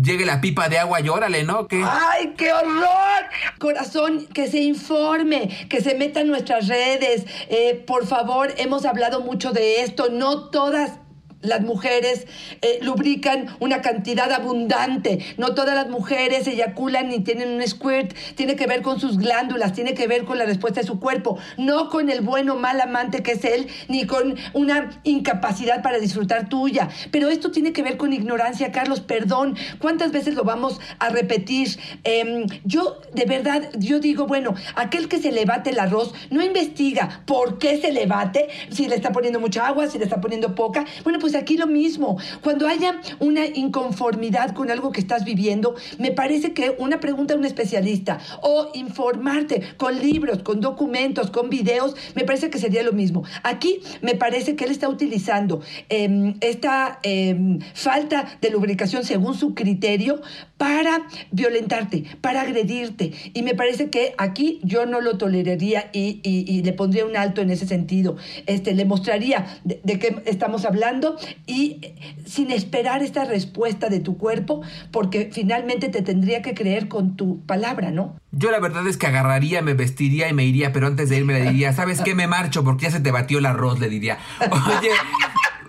llegue 0.03 0.25
la 0.25 0.41
pipa 0.41 0.69
de 0.69 0.79
agua 0.79 1.01
y 1.01 1.09
órale, 1.09 1.43
¿no? 1.43 1.67
¡Ay, 1.71 2.33
qué 2.37 2.51
horror! 2.51 3.25
Corazón, 3.59 4.27
que 4.33 4.47
se 4.47 4.59
informe, 4.59 5.67
que 5.69 5.81
se 5.81 5.95
meta 5.95 6.21
en 6.21 6.27
nuestras 6.27 6.67
redes. 6.67 7.25
Eh, 7.49 7.83
por 7.85 8.05
favor, 8.05 8.53
hemos 8.57 8.85
hablado 8.85 9.21
mucho 9.21 9.51
de 9.51 9.81
esto. 9.81 10.09
No 10.09 10.49
todas 10.49 10.99
las 11.41 11.61
mujeres 11.61 12.27
eh, 12.61 12.79
lubrican 12.81 13.55
una 13.59 13.81
cantidad 13.81 14.31
abundante. 14.31 15.19
No 15.37 15.53
todas 15.53 15.75
las 15.75 15.89
mujeres 15.89 16.47
eyaculan 16.47 17.09
ni 17.09 17.19
tienen 17.19 17.49
un 17.49 17.67
squirt. 17.67 18.13
Tiene 18.35 18.55
que 18.55 18.67
ver 18.67 18.81
con 18.81 18.99
sus 18.99 19.17
glándulas, 19.17 19.73
tiene 19.73 19.93
que 19.93 20.07
ver 20.07 20.23
con 20.25 20.37
la 20.37 20.45
respuesta 20.45 20.81
de 20.81 20.87
su 20.87 20.99
cuerpo. 20.99 21.37
No 21.57 21.89
con 21.89 22.09
el 22.09 22.21
bueno 22.21 22.53
o 22.53 22.57
mal 22.57 22.79
amante 22.81 23.23
que 23.23 23.33
es 23.33 23.45
él, 23.45 23.67
ni 23.87 24.05
con 24.05 24.35
una 24.53 25.01
incapacidad 25.03 25.81
para 25.81 25.99
disfrutar 25.99 26.49
tuya. 26.49 26.89
Pero 27.11 27.29
esto 27.29 27.51
tiene 27.51 27.73
que 27.73 27.83
ver 27.83 27.97
con 27.97 28.13
ignorancia, 28.13 28.71
Carlos. 28.71 29.01
Perdón. 29.01 29.57
¿Cuántas 29.79 30.11
veces 30.11 30.35
lo 30.35 30.43
vamos 30.43 30.79
a 30.99 31.09
repetir? 31.09 31.79
Em, 32.03 32.45
yo, 32.63 32.99
de 33.13 33.25
verdad, 33.25 33.69
yo 33.77 33.99
digo, 33.99 34.27
bueno, 34.27 34.55
aquel 34.75 35.07
que 35.07 35.17
se 35.19 35.31
le 35.31 35.45
bate 35.45 35.71
el 35.71 35.79
arroz 35.79 36.13
no 36.29 36.43
investiga 36.43 37.23
por 37.25 37.57
qué 37.57 37.79
se 37.79 37.91
le 37.91 38.05
bate, 38.05 38.49
si 38.69 38.87
le 38.87 38.95
está 38.95 39.11
poniendo 39.11 39.39
mucha 39.39 39.67
agua, 39.67 39.87
si 39.87 39.97
le 39.97 40.05
está 40.05 40.21
poniendo 40.21 40.55
poca. 40.55 40.85
Bueno, 41.03 41.19
pues 41.19 41.30
pues 41.31 41.41
aquí 41.41 41.55
lo 41.55 41.67
mismo. 41.67 42.17
Cuando 42.41 42.67
haya 42.67 42.99
una 43.19 43.45
inconformidad 43.45 44.53
con 44.53 44.69
algo 44.69 44.91
que 44.91 44.99
estás 44.99 45.23
viviendo, 45.23 45.75
me 45.97 46.11
parece 46.11 46.51
que 46.51 46.75
una 46.77 46.99
pregunta 46.99 47.33
a 47.33 47.37
un 47.37 47.45
especialista 47.45 48.19
o 48.41 48.69
informarte 48.73 49.61
con 49.77 49.97
libros, 49.97 50.43
con 50.43 50.59
documentos, 50.59 51.31
con 51.31 51.49
videos, 51.49 51.95
me 52.15 52.25
parece 52.25 52.49
que 52.49 52.59
sería 52.59 52.83
lo 52.83 52.91
mismo. 52.91 53.23
Aquí 53.43 53.81
me 54.01 54.15
parece 54.15 54.57
que 54.57 54.65
él 54.65 54.71
está 54.71 54.89
utilizando 54.89 55.61
em, 55.87 56.35
esta 56.41 56.99
em, 57.03 57.59
falta 57.73 58.37
de 58.41 58.49
lubricación 58.49 59.05
según 59.05 59.35
su 59.35 59.55
criterio 59.55 60.21
para 60.61 61.07
violentarte, 61.31 62.03
para 62.21 62.41
agredirte. 62.41 63.13
Y 63.33 63.41
me 63.41 63.55
parece 63.55 63.89
que 63.89 64.13
aquí 64.19 64.59
yo 64.61 64.85
no 64.85 65.01
lo 65.01 65.17
toleraría 65.17 65.89
y, 65.91 66.61
le 66.61 66.73
pondría 66.73 67.03
un 67.03 67.17
alto 67.17 67.41
en 67.41 67.49
ese 67.49 67.65
sentido. 67.65 68.15
Este, 68.45 68.75
le 68.75 68.85
mostraría 68.85 69.59
de, 69.63 69.81
de 69.83 69.97
qué 69.97 70.21
estamos 70.25 70.65
hablando 70.65 71.17
y 71.47 71.79
eh, 71.81 72.15
sin 72.27 72.51
esperar 72.51 73.01
esta 73.01 73.25
respuesta 73.25 73.89
de 73.89 74.01
tu 74.01 74.19
cuerpo, 74.19 74.61
porque 74.91 75.31
finalmente 75.33 75.89
te 75.89 76.03
tendría 76.03 76.43
que 76.43 76.53
creer 76.53 76.87
con 76.87 77.15
tu 77.15 77.43
palabra, 77.47 77.89
¿no? 77.89 78.15
Yo 78.31 78.51
la 78.51 78.59
verdad 78.59 78.87
es 78.87 78.97
que 78.97 79.07
agarraría, 79.07 79.63
me 79.63 79.73
vestiría 79.73 80.29
y 80.29 80.33
me 80.33 80.45
iría, 80.45 80.71
pero 80.71 80.85
antes 80.85 81.09
de 81.09 81.17
irme 81.17 81.33
le 81.33 81.41
diría, 81.49 81.73
¿sabes 81.73 82.01
qué? 82.01 82.13
Me 82.13 82.27
marcho 82.27 82.63
porque 82.63 82.83
ya 82.83 82.91
se 82.91 82.99
te 82.99 83.09
batió 83.09 83.39
el 83.39 83.47
arroz, 83.47 83.79
le 83.79 83.89
diría. 83.89 84.19
Oye, 84.39 84.91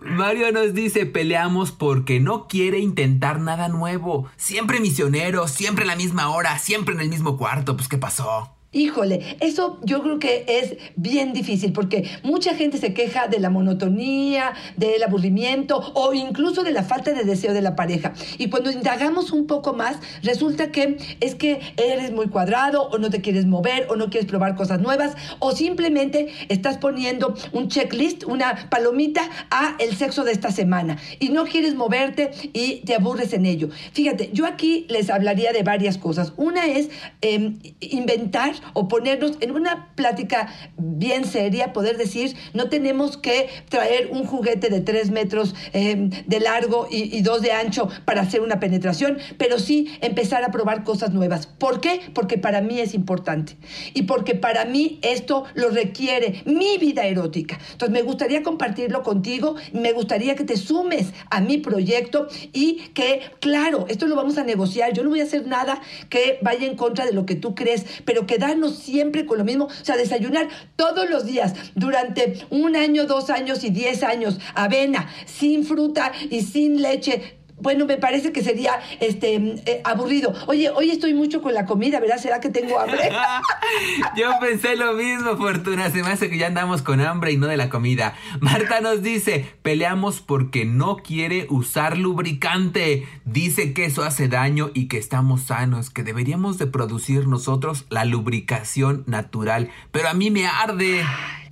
Mario 0.04 0.52
nos 0.52 0.74
dice, 0.74 1.06
peleamos 1.06 1.72
porque 1.72 2.20
no 2.20 2.48
quiere 2.48 2.78
intentar 2.78 3.40
nada 3.40 3.68
nuevo. 3.68 4.28
Siempre 4.36 4.80
misionero, 4.80 5.48
siempre 5.48 5.84
a 5.84 5.86
la 5.86 5.96
misma 5.96 6.30
hora, 6.30 6.58
siempre 6.58 6.94
en 6.94 7.00
el 7.00 7.08
mismo 7.08 7.36
cuarto. 7.36 7.76
Pues, 7.76 7.88
¿qué 7.88 7.98
pasó? 7.98 8.54
Híjole, 8.74 9.36
eso 9.40 9.78
yo 9.82 10.02
creo 10.02 10.18
que 10.18 10.46
es 10.48 10.78
bien 10.96 11.34
difícil 11.34 11.74
porque 11.74 12.08
mucha 12.22 12.54
gente 12.54 12.78
se 12.78 12.94
queja 12.94 13.28
de 13.28 13.38
la 13.38 13.50
monotonía, 13.50 14.54
del 14.78 15.02
aburrimiento 15.02 15.92
o 15.92 16.14
incluso 16.14 16.62
de 16.62 16.72
la 16.72 16.82
falta 16.82 17.12
de 17.12 17.24
deseo 17.24 17.52
de 17.52 17.60
la 17.60 17.76
pareja. 17.76 18.14
Y 18.38 18.48
cuando 18.48 18.70
indagamos 18.70 19.30
un 19.30 19.46
poco 19.46 19.74
más, 19.74 19.98
resulta 20.22 20.72
que 20.72 20.96
es 21.20 21.34
que 21.34 21.60
eres 21.76 22.12
muy 22.12 22.28
cuadrado 22.28 22.84
o 22.84 22.96
no 22.96 23.10
te 23.10 23.20
quieres 23.20 23.44
mover 23.44 23.88
o 23.90 23.96
no 23.96 24.08
quieres 24.08 24.26
probar 24.26 24.56
cosas 24.56 24.80
nuevas 24.80 25.16
o 25.38 25.52
simplemente 25.52 26.28
estás 26.48 26.78
poniendo 26.78 27.34
un 27.52 27.68
checklist, 27.68 28.24
una 28.24 28.70
palomita 28.70 29.20
a 29.50 29.76
el 29.80 29.94
sexo 29.96 30.24
de 30.24 30.32
esta 30.32 30.50
semana 30.50 30.96
y 31.20 31.28
no 31.28 31.44
quieres 31.44 31.74
moverte 31.74 32.30
y 32.54 32.76
te 32.86 32.94
aburres 32.94 33.34
en 33.34 33.44
ello. 33.44 33.68
Fíjate, 33.92 34.30
yo 34.32 34.46
aquí 34.46 34.86
les 34.88 35.10
hablaría 35.10 35.52
de 35.52 35.62
varias 35.62 35.98
cosas. 35.98 36.32
Una 36.38 36.64
es 36.64 36.88
em, 37.20 37.58
inventar 37.80 38.61
o 38.72 38.88
ponernos 38.88 39.32
en 39.40 39.52
una 39.52 39.94
plática 39.94 40.48
bien 40.76 41.24
seria, 41.24 41.72
poder 41.72 41.96
decir, 41.96 42.36
no 42.54 42.68
tenemos 42.68 43.16
que 43.16 43.48
traer 43.68 44.08
un 44.10 44.24
juguete 44.24 44.68
de 44.68 44.80
tres 44.80 45.10
metros 45.10 45.54
em, 45.72 46.10
de 46.26 46.40
largo 46.40 46.86
y, 46.90 47.16
y, 47.16 47.22
dos 47.22 47.42
de 47.42 47.52
ancho 47.52 47.88
para 48.04 48.22
hacer 48.22 48.40
una 48.40 48.60
penetración, 48.60 49.18
pero 49.38 49.58
sí 49.58 49.88
empezar 50.00 50.44
a 50.44 50.50
probar 50.50 50.84
cosas 50.84 51.12
nuevas. 51.12 51.46
¿Por 51.46 51.80
qué? 51.80 52.00
Porque 52.14 52.38
para 52.38 52.60
mí 52.60 52.80
es 52.80 52.94
importante 52.94 53.56
y 53.94 54.02
porque 54.02 54.34
para 54.34 54.64
mí 54.64 54.98
esto 55.02 55.44
lo 55.54 55.70
requiere 55.70 56.42
mi 56.44 56.78
vida 56.78 57.06
erótica. 57.06 57.58
Entonces 57.72 57.92
me 57.92 58.02
gustaría 58.02 58.42
compartirlo 58.42 59.02
contigo, 59.02 59.56
me 59.72 59.92
gustaría 59.92 60.34
que 60.34 60.44
te 60.44 60.56
sumes 60.56 61.12
a 61.30 61.40
mi 61.40 61.58
proyecto 61.58 62.28
y 62.52 62.88
que, 62.94 63.22
claro, 63.40 63.86
esto 63.88 64.06
lo 64.06 64.16
vamos 64.16 64.38
a 64.38 64.44
negociar, 64.44 64.92
yo 64.92 65.02
no 65.02 65.10
voy 65.10 65.20
a 65.20 65.24
hacer 65.24 65.46
nada 65.46 65.80
que 66.08 66.38
vaya 66.42 66.66
en 66.66 66.76
contra 66.76 67.06
de 67.06 67.12
lo 67.12 67.26
que 67.26 67.34
tú 67.34 67.54
crees, 67.54 67.84
pero 68.04 68.26
que 68.26 68.38
siempre 68.70 69.26
con 69.26 69.38
lo 69.38 69.44
mismo, 69.44 69.66
o 69.66 69.84
sea, 69.84 69.96
desayunar 69.96 70.48
todos 70.76 71.08
los 71.08 71.26
días 71.26 71.54
durante 71.74 72.46
un 72.50 72.76
año, 72.76 73.06
dos 73.06 73.30
años 73.30 73.64
y 73.64 73.70
diez 73.70 74.02
años, 74.02 74.38
avena, 74.54 75.08
sin 75.26 75.64
fruta 75.64 76.12
y 76.30 76.42
sin 76.42 76.82
leche 76.82 77.41
bueno, 77.62 77.86
me 77.86 77.96
parece 77.96 78.32
que 78.32 78.42
sería 78.42 78.80
este 79.00 79.36
eh, 79.36 79.80
aburrido. 79.84 80.34
Oye, 80.46 80.70
hoy 80.70 80.90
estoy 80.90 81.14
mucho 81.14 81.40
con 81.40 81.54
la 81.54 81.64
comida, 81.64 82.00
¿verdad? 82.00 82.18
¿Será 82.18 82.40
que 82.40 82.50
tengo 82.50 82.78
hambre? 82.78 83.10
Yo 84.16 84.30
pensé 84.40 84.76
lo 84.76 84.94
mismo, 84.94 85.36
Fortuna. 85.36 85.90
Se 85.90 86.02
me 86.02 86.10
hace 86.10 86.28
que 86.28 86.38
ya 86.38 86.48
andamos 86.48 86.82
con 86.82 87.00
hambre 87.00 87.32
y 87.32 87.36
no 87.36 87.46
de 87.46 87.56
la 87.56 87.70
comida. 87.70 88.14
Marta 88.40 88.80
nos 88.80 89.02
dice, 89.02 89.46
peleamos 89.62 90.20
porque 90.20 90.64
no 90.64 90.96
quiere 90.96 91.46
usar 91.50 91.96
lubricante. 91.96 93.06
Dice 93.24 93.72
que 93.72 93.84
eso 93.84 94.02
hace 94.02 94.28
daño 94.28 94.70
y 94.74 94.88
que 94.88 94.98
estamos 94.98 95.42
sanos, 95.42 95.90
que 95.90 96.02
deberíamos 96.02 96.58
de 96.58 96.66
producir 96.66 97.28
nosotros 97.28 97.86
la 97.90 98.04
lubricación 98.04 99.04
natural. 99.06 99.70
Pero 99.92 100.08
a 100.08 100.14
mí 100.14 100.30
me 100.30 100.46
arde. 100.46 101.02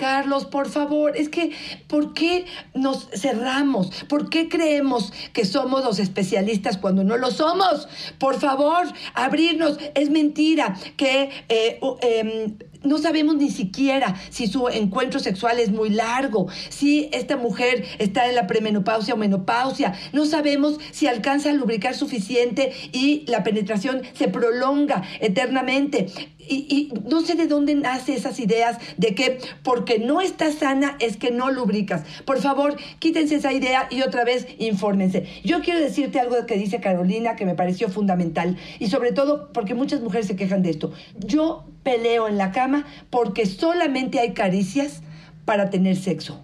Carlos, 0.00 0.46
por 0.46 0.70
favor, 0.70 1.14
es 1.14 1.28
que, 1.28 1.50
¿por 1.86 2.14
qué 2.14 2.46
nos 2.72 3.10
cerramos? 3.10 3.90
¿Por 4.08 4.30
qué 4.30 4.48
creemos 4.48 5.12
que 5.34 5.44
somos 5.44 5.84
los 5.84 5.98
especialistas 5.98 6.78
cuando 6.78 7.04
no 7.04 7.18
lo 7.18 7.30
somos? 7.30 7.86
Por 8.18 8.40
favor, 8.40 8.86
abrirnos. 9.12 9.76
Es 9.94 10.08
mentira 10.08 10.74
que 10.96 11.28
eh, 11.50 11.78
em, 12.00 12.56
no 12.82 12.96
sabemos 12.96 13.36
ni 13.36 13.50
siquiera 13.50 14.14
si 14.30 14.46
su 14.46 14.68
encuentro 14.68 15.20
sexual 15.20 15.58
es 15.58 15.70
muy 15.70 15.90
largo, 15.90 16.48
si 16.70 17.10
esta 17.12 17.36
mujer 17.36 17.84
está 17.98 18.26
en 18.26 18.36
la 18.36 18.46
premenopausia 18.46 19.12
o 19.12 19.18
menopausia. 19.18 19.92
No 20.14 20.24
sabemos 20.24 20.78
si 20.92 21.08
alcanza 21.08 21.50
a 21.50 21.52
lubricar 21.52 21.94
suficiente 21.94 22.72
y 22.92 23.26
la 23.26 23.42
penetración 23.42 24.00
se 24.14 24.28
prolonga 24.28 25.02
eternamente. 25.20 26.06
Y, 26.52 26.92
no 27.08 27.20
sé 27.20 27.36
de 27.36 27.46
dónde 27.46 27.76
nace 27.76 28.14
esas 28.14 28.40
ideas 28.40 28.78
de 28.96 29.14
que 29.14 29.38
porque 29.62 30.00
no 30.00 30.20
estás 30.20 30.56
sana 30.56 30.96
es 30.98 31.16
que 31.16 31.30
no 31.30 31.50
lubricas. 31.50 32.02
Por 32.24 32.40
favor, 32.40 32.76
quítense 32.98 33.36
esa 33.36 33.52
idea 33.52 33.86
y 33.88 34.02
otra 34.02 34.24
vez 34.24 34.48
infórmense. 34.58 35.26
Yo 35.44 35.60
quiero 35.60 35.78
decirte 35.78 36.18
algo 36.18 36.44
que 36.46 36.56
dice 36.56 36.80
Carolina 36.80 37.36
que 37.36 37.46
me 37.46 37.54
pareció 37.54 37.88
fundamental 37.88 38.56
y 38.80 38.88
sobre 38.88 39.12
todo 39.12 39.52
porque 39.52 39.74
muchas 39.74 40.00
mujeres 40.00 40.26
se 40.26 40.36
quejan 40.36 40.62
de 40.62 40.70
esto. 40.70 40.92
Yo 41.18 41.64
peleo 41.84 42.26
en 42.26 42.36
la 42.36 42.50
cama 42.50 42.86
porque 43.10 43.46
solamente 43.46 44.18
hay 44.18 44.32
caricias 44.32 45.02
para 45.44 45.70
tener 45.70 45.96
sexo. 45.96 46.42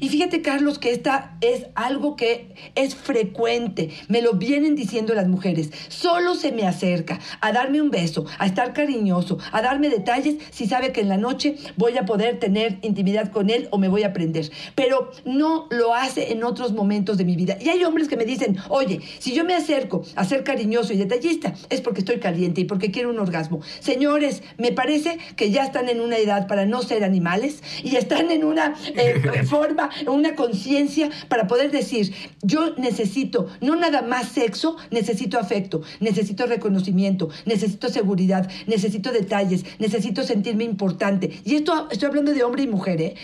Y 0.00 0.08
fíjate, 0.08 0.42
Carlos, 0.42 0.78
que 0.78 0.92
esta 0.92 1.36
es 1.40 1.66
algo 1.74 2.16
que 2.16 2.54
es 2.74 2.94
frecuente. 2.94 3.90
Me 4.08 4.22
lo 4.22 4.34
vienen 4.34 4.74
diciendo 4.74 5.14
las 5.14 5.28
mujeres. 5.28 5.70
Solo 5.88 6.34
se 6.34 6.52
me 6.52 6.66
acerca 6.66 7.18
a 7.40 7.52
darme 7.52 7.80
un 7.80 7.90
beso, 7.90 8.26
a 8.38 8.46
estar 8.46 8.72
cariñoso, 8.72 9.38
a 9.52 9.62
darme 9.62 9.88
detalles 9.88 10.36
si 10.50 10.66
sabe 10.66 10.92
que 10.92 11.00
en 11.00 11.08
la 11.08 11.16
noche 11.16 11.56
voy 11.76 11.96
a 11.96 12.04
poder 12.04 12.38
tener 12.38 12.78
intimidad 12.82 13.30
con 13.30 13.50
él 13.50 13.68
o 13.70 13.78
me 13.78 13.88
voy 13.88 14.02
a 14.02 14.12
prender. 14.12 14.50
Pero 14.74 15.10
no 15.24 15.66
lo 15.70 15.94
hace 15.94 16.32
en 16.32 16.44
otros 16.44 16.72
momentos 16.72 17.18
de 17.18 17.24
mi 17.24 17.36
vida. 17.36 17.56
Y 17.60 17.68
hay 17.68 17.84
hombres 17.84 18.08
que 18.08 18.16
me 18.16 18.24
dicen, 18.24 18.56
oye, 18.68 19.00
si 19.18 19.34
yo 19.34 19.44
me 19.44 19.54
acerco 19.54 20.02
a 20.16 20.24
ser 20.24 20.44
cariñoso 20.44 20.92
y 20.92 20.96
detallista, 20.96 21.54
es 21.70 21.80
porque 21.80 22.00
estoy 22.00 22.18
caliente 22.18 22.60
y 22.60 22.64
porque 22.64 22.90
quiero 22.90 23.10
un 23.10 23.18
orgasmo. 23.18 23.60
Señores, 23.80 24.42
me 24.56 24.72
parece 24.72 25.18
que 25.36 25.50
ya 25.50 25.64
están 25.64 25.88
en 25.88 26.00
una 26.00 26.18
edad 26.18 26.46
para 26.46 26.66
no 26.66 26.82
ser 26.82 27.04
animales 27.04 27.62
y 27.82 27.96
están 27.96 28.30
en 28.30 28.44
una 28.44 28.74
eh, 28.94 29.42
forma, 29.48 29.87
una 30.06 30.34
conciencia 30.34 31.10
para 31.28 31.46
poder 31.46 31.70
decir, 31.70 32.12
yo 32.42 32.74
necesito 32.76 33.48
no 33.60 33.76
nada 33.76 34.02
más 34.02 34.28
sexo, 34.28 34.76
necesito 34.90 35.38
afecto, 35.38 35.82
necesito 36.00 36.46
reconocimiento, 36.46 37.28
necesito 37.46 37.88
seguridad, 37.88 38.50
necesito 38.66 39.12
detalles, 39.12 39.64
necesito 39.78 40.22
sentirme 40.22 40.64
importante. 40.64 41.30
Y 41.44 41.54
esto 41.54 41.88
estoy 41.90 42.08
hablando 42.08 42.32
de 42.32 42.44
hombre 42.44 42.62
y 42.62 42.68
mujer, 42.68 43.00
¿eh? 43.00 43.14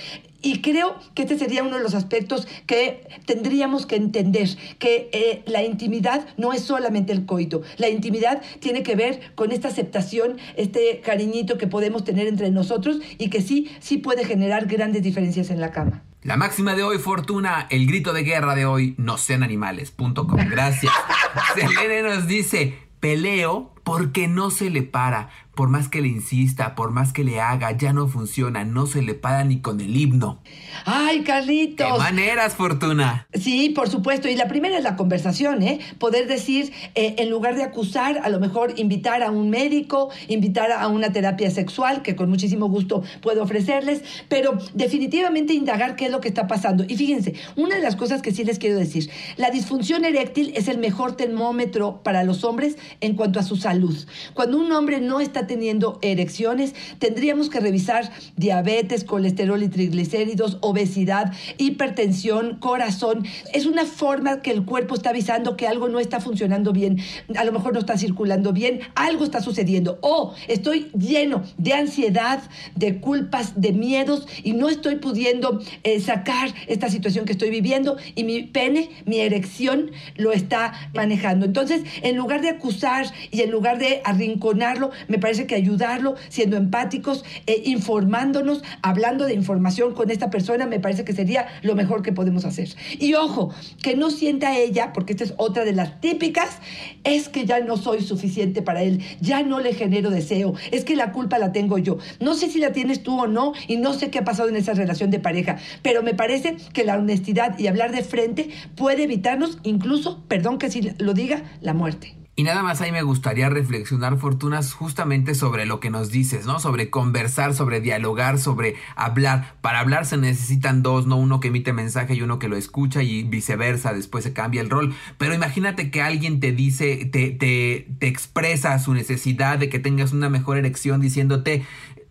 Y 0.44 0.60
creo 0.60 0.96
que 1.14 1.22
este 1.22 1.38
sería 1.38 1.62
uno 1.62 1.78
de 1.78 1.82
los 1.82 1.94
aspectos 1.94 2.46
que 2.66 3.06
tendríamos 3.24 3.86
que 3.86 3.96
entender, 3.96 4.50
que 4.78 5.08
eh, 5.12 5.42
la 5.46 5.62
intimidad 5.62 6.26
no 6.36 6.52
es 6.52 6.60
solamente 6.60 7.14
el 7.14 7.24
coito, 7.24 7.62
la 7.78 7.88
intimidad 7.88 8.42
tiene 8.60 8.82
que 8.82 8.94
ver 8.94 9.34
con 9.36 9.52
esta 9.52 9.68
aceptación, 9.68 10.36
este 10.56 11.00
cariñito 11.00 11.56
que 11.56 11.66
podemos 11.66 12.04
tener 12.04 12.26
entre 12.26 12.50
nosotros 12.50 12.98
y 13.16 13.30
que 13.30 13.40
sí, 13.40 13.70
sí 13.80 13.96
puede 13.96 14.26
generar 14.26 14.66
grandes 14.66 15.02
diferencias 15.02 15.48
en 15.48 15.62
la 15.62 15.70
cama. 15.70 16.04
La 16.24 16.38
máxima 16.38 16.74
de 16.74 16.82
hoy, 16.82 16.96
Fortuna, 16.96 17.66
el 17.68 17.86
grito 17.86 18.14
de 18.14 18.22
guerra 18.22 18.54
de 18.54 18.64
hoy, 18.64 18.94
no 18.96 19.18
sean 19.18 19.42
animales.com. 19.42 20.48
Gracias. 20.48 20.90
Selene 21.54 22.02
nos 22.02 22.26
dice, 22.26 22.78
peleo 22.98 23.74
porque 23.84 24.26
no 24.26 24.50
se 24.50 24.70
le 24.70 24.82
para. 24.82 25.28
Por 25.54 25.68
más 25.68 25.88
que 25.88 26.00
le 26.00 26.08
insista, 26.08 26.74
por 26.74 26.90
más 26.90 27.12
que 27.12 27.24
le 27.24 27.40
haga, 27.40 27.70
ya 27.72 27.92
no 27.92 28.08
funciona, 28.08 28.64
no 28.64 28.86
se 28.86 29.02
le 29.02 29.14
para 29.14 29.44
ni 29.44 29.60
con 29.60 29.80
el 29.80 29.96
himno. 29.96 30.40
¡Ay, 30.84 31.18
¿Qué 31.18 31.24
Carlitos! 31.24 31.98
maneras, 31.98 32.54
Fortuna? 32.54 33.26
Sí, 33.32 33.70
por 33.70 33.88
supuesto. 33.88 34.28
Y 34.28 34.36
la 34.36 34.48
primera 34.48 34.76
es 34.76 34.82
la 34.82 34.96
conversación, 34.96 35.62
¿eh? 35.62 35.80
Poder 35.98 36.26
decir, 36.26 36.72
eh, 36.94 37.14
en 37.18 37.30
lugar 37.30 37.54
de 37.56 37.62
acusar, 37.62 38.20
a 38.22 38.28
lo 38.28 38.40
mejor 38.40 38.74
invitar 38.76 39.22
a 39.22 39.30
un 39.30 39.50
médico, 39.50 40.10
invitar 40.28 40.72
a 40.72 40.88
una 40.88 41.12
terapia 41.12 41.50
sexual, 41.50 42.02
que 42.02 42.16
con 42.16 42.28
muchísimo 42.28 42.68
gusto 42.68 43.02
puedo 43.20 43.42
ofrecerles, 43.42 44.02
pero 44.28 44.58
definitivamente 44.74 45.54
indagar 45.54 45.96
qué 45.96 46.06
es 46.06 46.10
lo 46.10 46.20
que 46.20 46.28
está 46.28 46.46
pasando. 46.46 46.84
Y 46.88 46.96
fíjense, 46.96 47.34
una 47.56 47.76
de 47.76 47.82
las 47.82 47.96
cosas 47.96 48.22
que 48.22 48.32
sí 48.32 48.44
les 48.44 48.58
quiero 48.58 48.78
decir, 48.78 49.10
la 49.36 49.50
disfunción 49.50 50.04
eréctil 50.04 50.52
es 50.56 50.68
el 50.68 50.78
mejor 50.78 51.16
termómetro 51.16 52.02
para 52.02 52.24
los 52.24 52.44
hombres 52.44 52.76
en 53.00 53.14
cuanto 53.14 53.38
a 53.38 53.42
su 53.42 53.56
salud. 53.56 53.96
Cuando 54.34 54.58
un 54.58 54.70
hombre 54.72 55.00
no 55.00 55.20
está 55.20 55.43
teniendo 55.46 55.98
erecciones, 56.02 56.74
tendríamos 56.98 57.50
que 57.50 57.60
revisar 57.60 58.10
diabetes, 58.36 59.04
colesterol 59.04 59.62
y 59.62 59.68
triglicéridos, 59.68 60.58
obesidad, 60.60 61.32
hipertensión, 61.58 62.56
corazón. 62.56 63.26
Es 63.52 63.66
una 63.66 63.84
forma 63.84 64.42
que 64.42 64.50
el 64.50 64.64
cuerpo 64.64 64.94
está 64.94 65.10
avisando 65.10 65.56
que 65.56 65.66
algo 65.66 65.88
no 65.88 66.00
está 66.00 66.20
funcionando 66.20 66.72
bien, 66.72 66.98
a 67.36 67.44
lo 67.44 67.52
mejor 67.52 67.72
no 67.72 67.80
está 67.80 67.96
circulando 67.98 68.52
bien, 68.52 68.80
algo 68.94 69.24
está 69.24 69.40
sucediendo. 69.40 69.98
O 70.00 70.34
estoy 70.48 70.90
lleno 70.96 71.42
de 71.58 71.74
ansiedad, 71.74 72.42
de 72.74 73.00
culpas, 73.00 73.60
de 73.60 73.72
miedos 73.72 74.26
y 74.42 74.52
no 74.52 74.68
estoy 74.68 74.96
pudiendo 74.96 75.60
eh, 75.82 76.00
sacar 76.00 76.54
esta 76.66 76.88
situación 76.88 77.24
que 77.24 77.32
estoy 77.32 77.50
viviendo 77.50 77.96
y 78.14 78.24
mi 78.24 78.42
pene, 78.42 78.90
mi 79.04 79.20
erección, 79.20 79.90
lo 80.16 80.32
está 80.32 80.90
manejando. 80.94 81.46
Entonces, 81.46 81.82
en 82.02 82.16
lugar 82.16 82.40
de 82.40 82.50
acusar 82.50 83.06
y 83.30 83.42
en 83.42 83.50
lugar 83.50 83.78
de 83.78 84.00
arrinconarlo, 84.04 84.90
me 85.08 85.18
parece 85.18 85.33
que 85.42 85.56
ayudarlo, 85.56 86.14
siendo 86.28 86.56
empáticos, 86.56 87.24
eh, 87.46 87.62
informándonos, 87.66 88.62
hablando 88.80 89.26
de 89.26 89.34
información 89.34 89.92
con 89.94 90.10
esta 90.10 90.30
persona, 90.30 90.66
me 90.66 90.80
parece 90.80 91.04
que 91.04 91.12
sería 91.12 91.46
lo 91.62 91.74
mejor 91.74 92.02
que 92.02 92.12
podemos 92.12 92.44
hacer. 92.44 92.68
Y 92.98 93.14
ojo, 93.14 93.52
que 93.82 93.96
no 93.96 94.10
sienta 94.10 94.56
ella, 94.56 94.92
porque 94.92 95.12
esta 95.12 95.24
es 95.24 95.34
otra 95.36 95.64
de 95.64 95.72
las 95.72 96.00
típicas, 96.00 96.58
es 97.02 97.28
que 97.28 97.44
ya 97.44 97.60
no 97.60 97.76
soy 97.76 98.00
suficiente 98.02 98.62
para 98.62 98.82
él, 98.82 99.02
ya 99.20 99.42
no 99.42 99.60
le 99.60 99.74
genero 99.74 100.10
deseo, 100.10 100.54
es 100.70 100.84
que 100.84 100.96
la 100.96 101.12
culpa 101.12 101.38
la 101.38 101.52
tengo 101.52 101.78
yo. 101.78 101.98
No 102.20 102.34
sé 102.34 102.48
si 102.48 102.60
la 102.60 102.72
tienes 102.72 103.02
tú 103.02 103.20
o 103.20 103.26
no, 103.26 103.52
y 103.66 103.76
no 103.76 103.92
sé 103.92 104.10
qué 104.10 104.20
ha 104.20 104.24
pasado 104.24 104.48
en 104.48 104.56
esa 104.56 104.74
relación 104.74 105.10
de 105.10 105.18
pareja, 105.18 105.58
pero 105.82 106.02
me 106.02 106.14
parece 106.14 106.56
que 106.72 106.84
la 106.84 106.96
honestidad 106.96 107.58
y 107.58 107.66
hablar 107.66 107.92
de 107.92 108.02
frente 108.02 108.50
puede 108.76 109.04
evitarnos 109.04 109.58
incluso, 109.62 110.22
perdón 110.28 110.58
que 110.58 110.70
si 110.70 110.82
lo 110.98 111.14
diga, 111.14 111.42
la 111.60 111.74
muerte. 111.74 112.23
Y 112.36 112.42
nada 112.42 112.64
más 112.64 112.80
ahí 112.80 112.90
me 112.90 113.02
gustaría 113.02 113.48
reflexionar, 113.48 114.16
Fortunas, 114.18 114.74
justamente 114.74 115.36
sobre 115.36 115.66
lo 115.66 115.78
que 115.78 115.90
nos 115.90 116.10
dices, 116.10 116.46
¿no? 116.46 116.58
Sobre 116.58 116.90
conversar, 116.90 117.54
sobre 117.54 117.80
dialogar, 117.80 118.40
sobre 118.40 118.74
hablar. 118.96 119.54
Para 119.60 119.78
hablar 119.78 120.04
se 120.04 120.16
necesitan 120.16 120.82
dos, 120.82 121.06
no 121.06 121.16
uno 121.16 121.38
que 121.38 121.48
emite 121.48 121.72
mensaje 121.72 122.14
y 122.14 122.22
uno 122.22 122.40
que 122.40 122.48
lo 122.48 122.56
escucha 122.56 123.04
y 123.04 123.22
viceversa, 123.22 123.92
después 123.92 124.24
se 124.24 124.32
cambia 124.32 124.62
el 124.62 124.70
rol. 124.70 124.94
Pero 125.16 125.32
imagínate 125.32 125.92
que 125.92 126.02
alguien 126.02 126.40
te 126.40 126.50
dice, 126.50 127.04
te, 127.06 127.30
te, 127.30 127.86
te 128.00 128.08
expresa 128.08 128.76
su 128.80 128.94
necesidad 128.94 129.58
de 129.58 129.68
que 129.68 129.78
tengas 129.78 130.12
una 130.12 130.28
mejor 130.28 130.58
erección 130.58 131.00
diciéndote, 131.00 131.64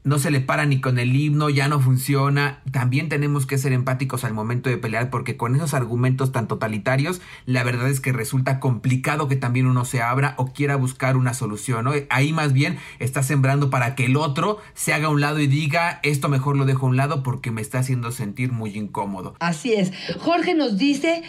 no 0.03 0.19
se 0.19 0.31
le 0.31 0.41
para 0.41 0.65
ni 0.65 0.81
con 0.81 0.99
el 0.99 1.15
himno, 1.15 1.49
ya 1.49 1.67
no 1.67 1.79
funciona. 1.79 2.61
También 2.71 3.09
tenemos 3.09 3.45
que 3.45 3.57
ser 3.57 3.73
empáticos 3.73 4.23
al 4.23 4.33
momento 4.33 4.69
de 4.69 4.77
pelear 4.77 5.09
porque 5.09 5.37
con 5.37 5.55
esos 5.55 5.73
argumentos 5.73 6.31
tan 6.31 6.47
totalitarios, 6.47 7.21
la 7.45 7.63
verdad 7.63 7.89
es 7.89 7.99
que 7.99 8.11
resulta 8.11 8.59
complicado 8.59 9.27
que 9.27 9.35
también 9.35 9.65
uno 9.65 9.85
se 9.85 10.01
abra 10.01 10.35
o 10.37 10.53
quiera 10.53 10.75
buscar 10.75 11.17
una 11.17 11.33
solución. 11.33 11.85
¿no? 11.85 11.93
Ahí 12.09 12.33
más 12.33 12.53
bien 12.53 12.77
está 12.99 13.23
sembrando 13.23 13.69
para 13.69 13.95
que 13.95 14.05
el 14.05 14.17
otro 14.17 14.59
se 14.73 14.93
haga 14.93 15.07
a 15.07 15.11
un 15.11 15.21
lado 15.21 15.39
y 15.39 15.47
diga, 15.47 15.99
esto 16.03 16.29
mejor 16.29 16.57
lo 16.57 16.65
dejo 16.65 16.85
a 16.85 16.89
un 16.89 16.97
lado 16.97 17.23
porque 17.23 17.51
me 17.51 17.61
está 17.61 17.79
haciendo 17.79 18.11
sentir 18.11 18.51
muy 18.51 18.77
incómodo. 18.77 19.35
Así 19.39 19.73
es. 19.73 19.91
Jorge 20.19 20.53
nos 20.53 20.77
dice, 20.77 21.23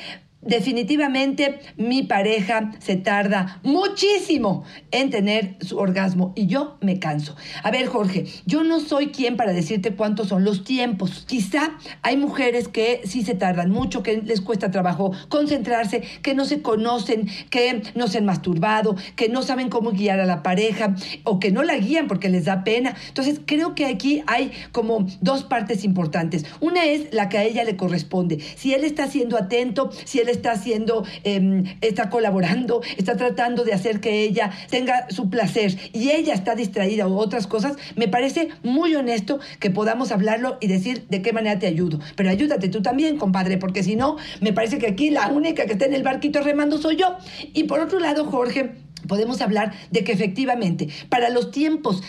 definitivamente 0.46 1.61
mi 1.76 2.02
pareja 2.02 2.72
se 2.78 2.96
tarda 2.96 3.61
muchísimo 3.62 4.64
en 4.90 5.11
tener 5.11 5.57
su 5.61 5.78
orgasmo 5.78 6.33
y 6.37 6.46
yo 6.46 6.76
me 6.80 6.98
canso. 6.98 7.37
A 7.62 7.70
ver, 7.70 7.87
Jorge, 7.87 8.26
yo 8.46 8.64
no 8.64 8.80
soy 8.80 9.09
quien 9.09 9.37
para 9.37 9.52
decirte 9.52 9.94
cuántos 9.94 10.28
son 10.28 10.44
los 10.44 10.64
tiempos. 10.64 11.24
Quizá 11.26 11.76
hay 12.02 12.16
mujeres 12.16 12.68
que 12.68 13.02
sí 13.04 13.22
se 13.22 13.35
tardan 13.35 13.70
mucho, 13.70 14.02
que 14.02 14.22
les 14.22 14.40
cuesta 14.40 14.70
trabajo 14.70 15.12
concentrarse, 15.28 16.02
que 16.22 16.35
no 16.35 16.44
se 16.44 16.62
conocen, 16.62 17.28
que 17.50 17.83
no 17.94 18.09
se 18.09 18.18
han 18.18 18.24
masturbado, 18.24 18.96
que 19.16 19.28
no 19.28 19.42
saben 19.42 19.68
cómo 19.68 19.92
guiar 19.92 20.20
a 20.20 20.26
la 20.26 20.42
pareja 20.42 20.94
o 21.24 21.38
que 21.40 21.50
no 21.50 21.62
la 21.62 21.76
guían 21.76 22.07
porque 22.07 22.28
les 22.28 22.44
da 22.44 22.64
pena. 22.64 22.94
Entonces, 23.09 23.40
creo 23.44 23.74
que 23.74 23.87
aquí 23.87 24.22
hay 24.26 24.52
como 24.72 25.07
dos 25.20 25.44
partes 25.44 25.85
importantes. 25.85 26.44
Una 26.61 26.85
es 26.85 27.12
la 27.12 27.28
que 27.28 27.38
a 27.38 27.44
ella 27.44 27.64
le 27.64 27.76
corresponde. 27.76 28.38
Si 28.57 28.74
él 28.74 28.85
está 28.85 29.07
siendo 29.07 29.37
atento, 29.37 29.90
si 30.04 30.18
él 30.18 30.28
está 30.35 30.53
haciendo, 30.53 31.05
em, 31.23 31.64
está 31.81 32.11
colaborando, 32.11 32.83
está 32.97 33.16
tratando 33.16 33.64
de 33.64 33.73
hacer 33.73 34.01
que 34.01 34.23
ella 34.23 34.51
tenga 34.70 35.11
su 35.11 35.31
placer 35.31 35.77
y 35.92 36.11
ella 36.11 36.35
está 36.35 36.55
distraída 36.55 37.07
o 37.07 37.16
otras 37.16 37.47
cosas, 37.47 37.77
me 37.97 38.09
parece 38.09 38.49
muy 38.62 38.94
honesto 38.94 39.40
que 39.61 39.70
podamos 39.70 40.12
hablarlo 40.12 40.59
y 40.61 40.66
decir 40.66 41.07
de 41.09 41.23
qué 41.23 41.33
manera 41.33 41.59
te 41.59 41.66
ayudo. 41.66 42.01
Pero 42.16 42.31
ayúdate 42.31 42.68
tú 42.68 42.83
también, 42.83 43.16
compadre, 43.16 43.59
porque 43.59 43.83
si 43.83 43.97
no, 43.97 44.16
me 44.40 44.53
parece 44.53 44.79
que 44.79 44.87
aquí 44.87 45.11
la 45.11 45.29
única 45.29 45.66
que 45.66 45.73
está 45.73 45.87
en 45.87 45.94
el 45.94 46.03
barquito 46.03 46.40
remando 46.42 46.79
soy 46.79 46.97
yo. 46.97 47.16
Y 47.53 47.64
por 47.64 47.81
otro 47.81 47.99
lado, 47.99 48.25
Jorge, 48.27 48.73
podemos 49.07 49.40
hablar 49.40 49.73
de 49.90 50.05
que 50.05 50.12
efectivamente 50.12 50.88
para 51.09 51.29
los 51.31 51.51
tiempos 51.51 52.03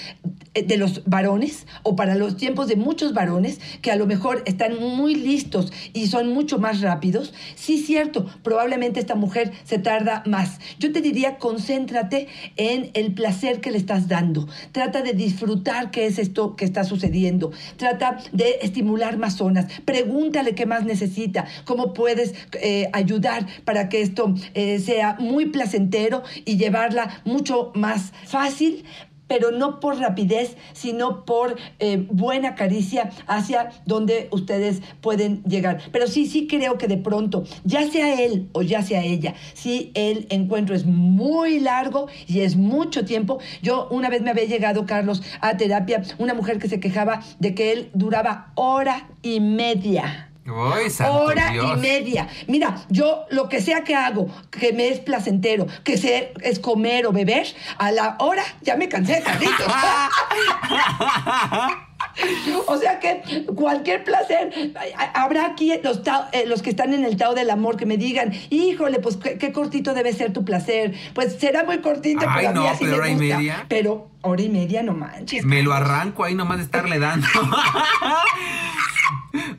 de 0.63 0.77
los 0.77 1.03
varones 1.05 1.67
o 1.83 1.95
para 1.95 2.15
los 2.15 2.37
tiempos 2.37 2.67
de 2.67 2.75
muchos 2.75 3.13
varones 3.13 3.59
que 3.81 3.91
a 3.91 3.95
lo 3.95 4.05
mejor 4.05 4.43
están 4.45 4.79
muy 4.79 5.15
listos 5.15 5.71
y 5.93 6.07
son 6.07 6.29
mucho 6.29 6.59
más 6.59 6.81
rápidos, 6.81 7.33
sí 7.55 7.77
cierto, 7.77 8.25
probablemente 8.43 8.99
esta 8.99 9.15
mujer 9.15 9.51
se 9.63 9.79
tarda 9.79 10.23
más. 10.25 10.59
Yo 10.79 10.91
te 10.91 11.01
diría, 11.01 11.37
concéntrate 11.37 12.27
en 12.57 12.91
el 12.93 13.13
placer 13.13 13.61
que 13.61 13.71
le 13.71 13.77
estás 13.77 14.07
dando. 14.07 14.47
Trata 14.71 15.01
de 15.01 15.13
disfrutar 15.13 15.91
qué 15.91 16.05
es 16.05 16.19
esto 16.19 16.55
que 16.55 16.65
está 16.65 16.83
sucediendo. 16.83 17.51
Trata 17.77 18.17
de 18.31 18.59
estimular 18.61 19.17
más 19.17 19.35
zonas. 19.35 19.67
Pregúntale 19.85 20.55
qué 20.55 20.65
más 20.65 20.85
necesita, 20.85 21.45
cómo 21.65 21.93
puedes 21.93 22.33
eh, 22.61 22.89
ayudar 22.93 23.45
para 23.65 23.89
que 23.89 24.01
esto 24.01 24.33
eh, 24.53 24.79
sea 24.79 25.17
muy 25.19 25.47
placentero 25.47 26.23
y 26.45 26.57
llevar 26.57 26.85
mucho 27.25 27.71
más 27.73 28.11
fácil 28.25 28.85
pero 29.27 29.51
no 29.51 29.79
por 29.79 29.97
rapidez, 29.99 30.55
sino 30.73 31.25
por 31.25 31.55
eh, 31.79 32.05
buena 32.09 32.55
caricia 32.55 33.11
hacia 33.27 33.71
donde 33.85 34.27
ustedes 34.31 34.81
pueden 35.01 35.43
llegar. 35.43 35.81
Pero 35.91 36.07
sí, 36.07 36.25
sí 36.25 36.47
creo 36.47 36.77
que 36.77 36.87
de 36.87 36.97
pronto, 36.97 37.43
ya 37.63 37.89
sea 37.89 38.21
él 38.21 38.49
o 38.53 38.61
ya 38.61 38.81
sea 38.81 39.03
ella, 39.03 39.35
si 39.53 39.91
el 39.93 40.27
encuentro 40.29 40.75
es 40.75 40.85
muy 40.85 41.59
largo 41.59 42.07
y 42.27 42.41
es 42.41 42.55
mucho 42.55 43.05
tiempo, 43.05 43.39
yo 43.61 43.87
una 43.89 44.09
vez 44.09 44.21
me 44.21 44.31
había 44.31 44.45
llegado, 44.45 44.85
Carlos, 44.85 45.21
a 45.41 45.57
terapia, 45.57 46.03
una 46.17 46.33
mujer 46.33 46.59
que 46.59 46.69
se 46.69 46.79
quejaba 46.79 47.21
de 47.39 47.55
que 47.55 47.71
él 47.71 47.89
duraba 47.93 48.51
hora 48.55 49.09
y 49.21 49.39
media 49.39 50.29
hora 50.51 51.55
y 51.55 51.79
media. 51.79 52.27
Mira, 52.47 52.85
yo 52.89 53.25
lo 53.29 53.49
que 53.49 53.61
sea 53.61 53.83
que 53.83 53.95
hago, 53.95 54.27
que 54.51 54.73
me 54.73 54.89
es 54.89 54.99
placentero, 54.99 55.65
que 55.83 55.97
sea, 55.97 56.29
es 56.41 56.59
comer 56.59 57.07
o 57.07 57.11
beber, 57.11 57.47
a 57.77 57.91
la 57.91 58.15
hora 58.19 58.43
ya 58.61 58.75
me 58.75 58.89
cansé, 58.89 59.21
Carlitos. 59.23 59.67
O 62.67 62.77
sea 62.77 62.99
que 62.99 63.45
cualquier 63.55 64.03
placer, 64.03 64.73
habrá 65.13 65.47
aquí 65.47 65.73
los, 65.83 66.01
eh, 66.31 66.45
los 66.45 66.61
que 66.61 66.69
están 66.69 66.93
en 66.93 67.03
el 67.03 67.17
Tao 67.17 67.33
del 67.33 67.49
Amor 67.49 67.77
que 67.77 67.85
me 67.85 67.97
digan, 67.97 68.31
híjole, 68.49 68.99
pues 68.99 69.17
qué, 69.17 69.51
cortito 69.51 69.93
debe 69.93 70.13
ser 70.13 70.31
tu 70.31 70.45
placer. 70.45 70.93
Pues 71.13 71.37
será 71.39 71.63
muy 71.63 71.79
cortito, 71.79 72.25
pero 72.35 72.53
no, 72.53 72.65
pero 72.79 72.97
hora 72.97 73.09
y 73.09 73.15
media. 73.15 73.65
Pero 73.67 74.09
hora 74.21 74.41
y 74.41 74.49
media 74.49 74.83
no 74.83 74.93
manches. 74.93 75.45
Me 75.45 75.61
lo 75.61 75.73
arranco 75.73 76.23
ahí 76.23 76.35
nomás 76.35 76.57
de 76.57 76.63
estarle 76.63 76.99
dando. 76.99 77.27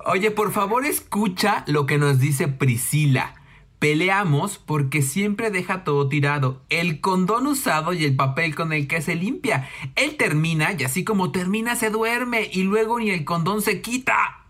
Oye, 0.07 0.31
por 0.31 0.53
favor 0.53 0.85
escucha 0.85 1.65
lo 1.67 1.87
que 1.87 1.99
nos 1.99 2.19
dice 2.19 2.49
Priscila. 2.49 3.35
Peleamos 3.79 4.57
porque 4.57 5.03
siempre 5.03 5.51
deja 5.51 5.85
todo 5.85 6.09
tirado, 6.09 6.63
el 6.71 7.03
condón 7.03 7.47
usado 7.47 7.93
y 7.93 8.05
el 8.05 8.17
papel 8.17 8.55
con 8.55 8.73
el 8.73 8.89
que 8.89 9.03
se 9.03 9.15
limpia. 9.15 9.69
Él 9.97 10.17
termina 10.17 10.75
y 10.79 10.85
así 10.85 11.05
como 11.05 11.31
termina 11.31 11.77
se 11.77 11.91
duerme 11.91 12.49
y 12.51 12.63
luego 12.63 12.99
ni 12.99 13.11
el 13.11 13.25
condón 13.25 13.61
se 13.61 13.83
quita. 13.83 14.46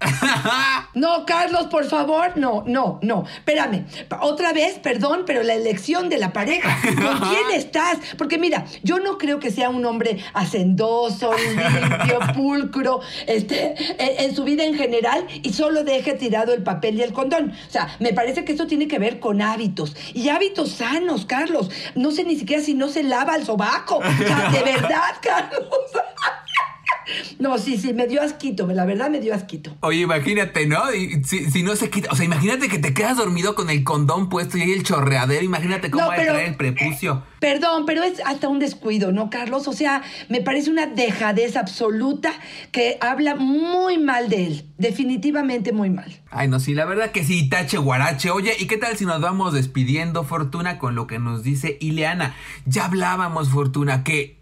No, 0.94 1.26
Carlos, 1.26 1.66
por 1.66 1.84
favor, 1.86 2.36
no, 2.36 2.64
no, 2.66 2.98
no. 3.02 3.24
Espérame, 3.26 3.86
otra 4.20 4.52
vez, 4.52 4.78
perdón, 4.78 5.24
pero 5.26 5.42
la 5.42 5.54
elección 5.54 6.08
de 6.08 6.18
la 6.18 6.32
pareja. 6.32 6.78
¿Con 6.82 7.28
quién 7.28 7.50
estás? 7.54 7.98
Porque 8.16 8.38
mira, 8.38 8.66
yo 8.82 8.98
no 8.98 9.18
creo 9.18 9.38
que 9.38 9.50
sea 9.50 9.68
un 9.68 9.84
hombre 9.84 10.18
hacendoso, 10.34 11.32
limpio, 11.34 12.18
pulcro, 12.34 13.00
este, 13.26 13.74
en, 13.98 14.34
su 14.34 14.44
vida 14.44 14.64
en 14.64 14.74
general 14.74 15.26
y 15.42 15.52
solo 15.52 15.84
deje 15.84 16.14
tirado 16.14 16.52
el 16.52 16.62
papel 16.62 16.98
y 16.98 17.02
el 17.02 17.12
condón. 17.12 17.52
O 17.66 17.70
sea, 17.70 17.96
me 17.98 18.12
parece 18.12 18.44
que 18.44 18.52
esto 18.52 18.66
tiene 18.66 18.88
que 18.88 18.98
ver 18.98 19.20
con 19.20 19.42
hábitos 19.42 19.96
y 20.14 20.28
hábitos 20.28 20.72
sanos, 20.72 21.26
Carlos. 21.26 21.70
No 21.94 22.10
sé 22.10 22.24
ni 22.24 22.36
siquiera 22.36 22.62
si 22.62 22.74
no 22.74 22.88
se 22.88 23.02
lava 23.02 23.36
el 23.36 23.44
sobaco. 23.44 23.96
O 23.98 24.24
sea, 24.24 24.50
de 24.50 24.62
verdad, 24.72 25.14
Carlos. 25.22 25.68
No, 27.38 27.58
sí, 27.58 27.76
sí, 27.76 27.92
me 27.92 28.06
dio 28.06 28.22
asquito, 28.22 28.66
la 28.66 28.84
verdad 28.84 29.10
me 29.10 29.20
dio 29.20 29.34
asquito. 29.34 29.76
Oye, 29.80 30.00
imagínate, 30.00 30.66
¿no? 30.66 30.82
si, 31.24 31.62
no 31.62 31.76
se 31.76 31.90
quita, 31.90 32.10
o 32.10 32.16
sea, 32.16 32.24
imagínate 32.24 32.68
que 32.68 32.78
te 32.78 32.94
quedas 32.94 33.16
dormido 33.16 33.54
con 33.54 33.70
el 33.70 33.84
condón 33.84 34.28
puesto 34.28 34.58
y 34.58 34.62
ahí 34.62 34.72
el 34.72 34.82
chorreadero, 34.82 35.44
imagínate 35.44 35.90
cómo 35.90 36.06
va 36.06 36.14
a 36.14 36.16
traer 36.16 36.48
el 36.48 36.56
prepucio. 36.56 37.22
perdón, 37.40 37.84
pero 37.86 38.02
es 38.02 38.20
hasta 38.24 38.48
un 38.48 38.58
descuido, 38.58 39.12
¿no, 39.12 39.30
Carlos? 39.30 39.68
O 39.68 39.72
sea, 39.72 40.02
me 40.28 40.40
parece 40.40 40.70
una 40.70 40.86
dejadez 40.86 41.56
absoluta 41.56 42.32
que 42.72 42.98
habla 43.00 43.34
muy 43.34 43.98
mal 43.98 44.28
de 44.28 44.46
él, 44.46 44.66
definitivamente 44.78 45.72
muy 45.72 45.90
mal. 45.90 46.20
Ay, 46.30 46.48
no, 46.48 46.60
sí, 46.60 46.74
la 46.74 46.84
verdad 46.84 47.12
que 47.12 47.24
sí, 47.24 47.48
tache 47.48 47.78
guarache. 47.78 48.30
Oye, 48.30 48.52
¿y 48.58 48.66
qué 48.66 48.76
tal 48.76 48.96
si 48.96 49.04
nos 49.04 49.20
vamos 49.20 49.52
despidiendo, 49.52 50.24
Fortuna, 50.24 50.78
con 50.78 50.94
lo 50.94 51.06
que 51.06 51.18
nos 51.18 51.42
dice 51.42 51.78
Ileana? 51.80 52.34
Ya 52.64 52.86
hablábamos, 52.86 53.50
Fortuna, 53.50 54.04
que 54.04 54.36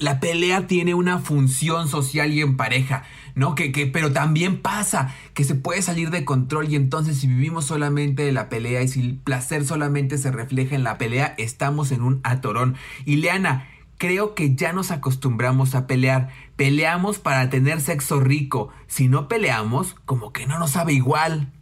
la 0.00 0.20
pelea 0.20 0.66
tiene 0.66 0.94
una 0.94 1.18
función 1.18 1.88
social 1.88 2.32
y 2.32 2.40
en 2.40 2.56
pareja, 2.56 3.04
¿no? 3.34 3.54
Que, 3.54 3.72
que, 3.72 3.86
pero 3.86 4.12
también 4.12 4.60
pasa 4.60 5.14
que 5.34 5.44
se 5.44 5.54
puede 5.54 5.82
salir 5.82 6.10
de 6.10 6.24
control 6.24 6.70
y 6.70 6.76
entonces 6.76 7.18
si 7.18 7.26
vivimos 7.26 7.66
solamente 7.66 8.24
de 8.24 8.32
la 8.32 8.48
pelea 8.48 8.82
y 8.82 8.88
si 8.88 9.00
el 9.00 9.16
placer 9.16 9.64
solamente 9.64 10.18
se 10.18 10.30
refleja 10.30 10.74
en 10.74 10.84
la 10.84 10.98
pelea, 10.98 11.34
estamos 11.38 11.92
en 11.92 12.02
un 12.02 12.20
atorón. 12.24 12.76
Y 13.04 13.16
Leana, 13.16 13.66
creo 14.00 14.34
que 14.34 14.54
ya 14.54 14.72
nos 14.72 14.90
acostumbramos 14.90 15.74
a 15.74 15.86
pelear. 15.86 16.30
Peleamos 16.56 17.18
para 17.18 17.50
tener 17.50 17.82
sexo 17.82 18.18
rico. 18.18 18.70
Si 18.86 19.08
no 19.08 19.28
peleamos, 19.28 19.94
como 20.06 20.32
que 20.32 20.46
no 20.46 20.58
nos 20.58 20.70
sabe 20.70 20.94
igual. 20.94 21.52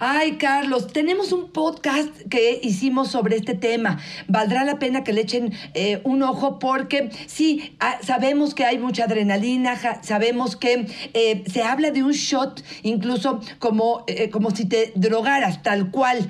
Ay, 0.00 0.36
Carlos, 0.36 0.92
tenemos 0.92 1.32
un 1.32 1.50
podcast 1.50 2.10
que 2.30 2.60
hicimos 2.62 3.08
sobre 3.08 3.36
este 3.36 3.54
tema. 3.54 3.98
Valdrá 4.28 4.64
la 4.64 4.78
pena 4.78 5.02
que 5.02 5.12
le 5.12 5.22
echen 5.22 5.52
eh, 5.74 6.00
un 6.04 6.22
ojo 6.22 6.58
porque 6.58 7.10
sí, 7.26 7.76
ah, 7.80 7.98
sabemos 8.02 8.54
que 8.54 8.64
hay 8.64 8.78
mucha 8.78 9.04
adrenalina, 9.04 9.76
sabemos 10.02 10.56
que 10.56 10.86
eh, 11.14 11.42
se 11.50 11.62
habla 11.62 11.90
de 11.90 12.02
un 12.02 12.12
shot, 12.12 12.62
incluso 12.82 13.40
como, 13.58 14.04
eh, 14.06 14.30
como 14.30 14.50
si 14.50 14.66
te 14.66 14.92
drogaras, 14.94 15.62
tal 15.62 15.90
cual 15.90 16.28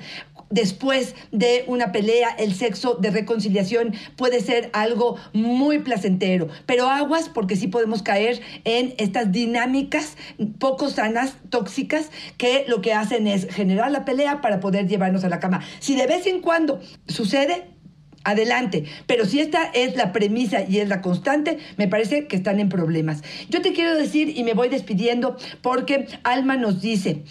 después 0.49 1.15
de 1.31 1.63
una 1.67 1.91
pelea, 1.91 2.29
el 2.37 2.53
sexo 2.53 2.95
de 2.95 3.11
reconciliación 3.11 3.93
puede 4.15 4.41
ser 4.41 4.69
algo 4.73 5.17
muy 5.33 5.79
placentero. 5.79 6.47
Pero 6.65 6.89
aguas 6.89 7.29
porque 7.29 7.55
sí 7.55 7.67
podemos 7.67 8.03
caer 8.03 8.41
en 8.63 8.93
estas 8.97 9.31
dinámicas 9.31 10.17
poco 10.59 10.89
sanas, 10.89 11.35
tóxicas, 11.49 12.09
que 12.37 12.65
lo 12.67 12.81
que 12.81 12.93
hacen 12.93 13.27
es 13.27 13.47
generar 13.53 13.91
la 13.91 14.05
pelea 14.05 14.41
para 14.41 14.59
poder 14.59 14.87
llevarnos 14.87 15.23
a 15.23 15.29
la 15.29 15.39
cama. 15.39 15.61
Si 15.79 15.95
de 15.95 16.07
vez 16.07 16.25
en 16.27 16.41
cuando 16.41 16.79
sucede, 17.07 17.65
adelante. 18.23 18.85
Pero 19.07 19.25
si 19.25 19.39
esta 19.39 19.65
es 19.73 19.95
la 19.95 20.11
premisa 20.11 20.63
y 20.67 20.79
es 20.79 20.89
la 20.89 21.01
constante, 21.01 21.57
me 21.77 21.87
parece 21.87 22.27
que 22.27 22.35
están 22.35 22.59
en 22.59 22.69
problemas. 22.69 23.23
Yo 23.49 23.61
te 23.61 23.73
quiero 23.73 23.95
decir 23.95 24.37
y 24.37 24.43
me 24.43 24.53
voy 24.53 24.69
despidiendo 24.69 25.37
porque 25.61 26.07
Alma 26.23 26.57
nos 26.57 26.81
dice, 26.81 27.23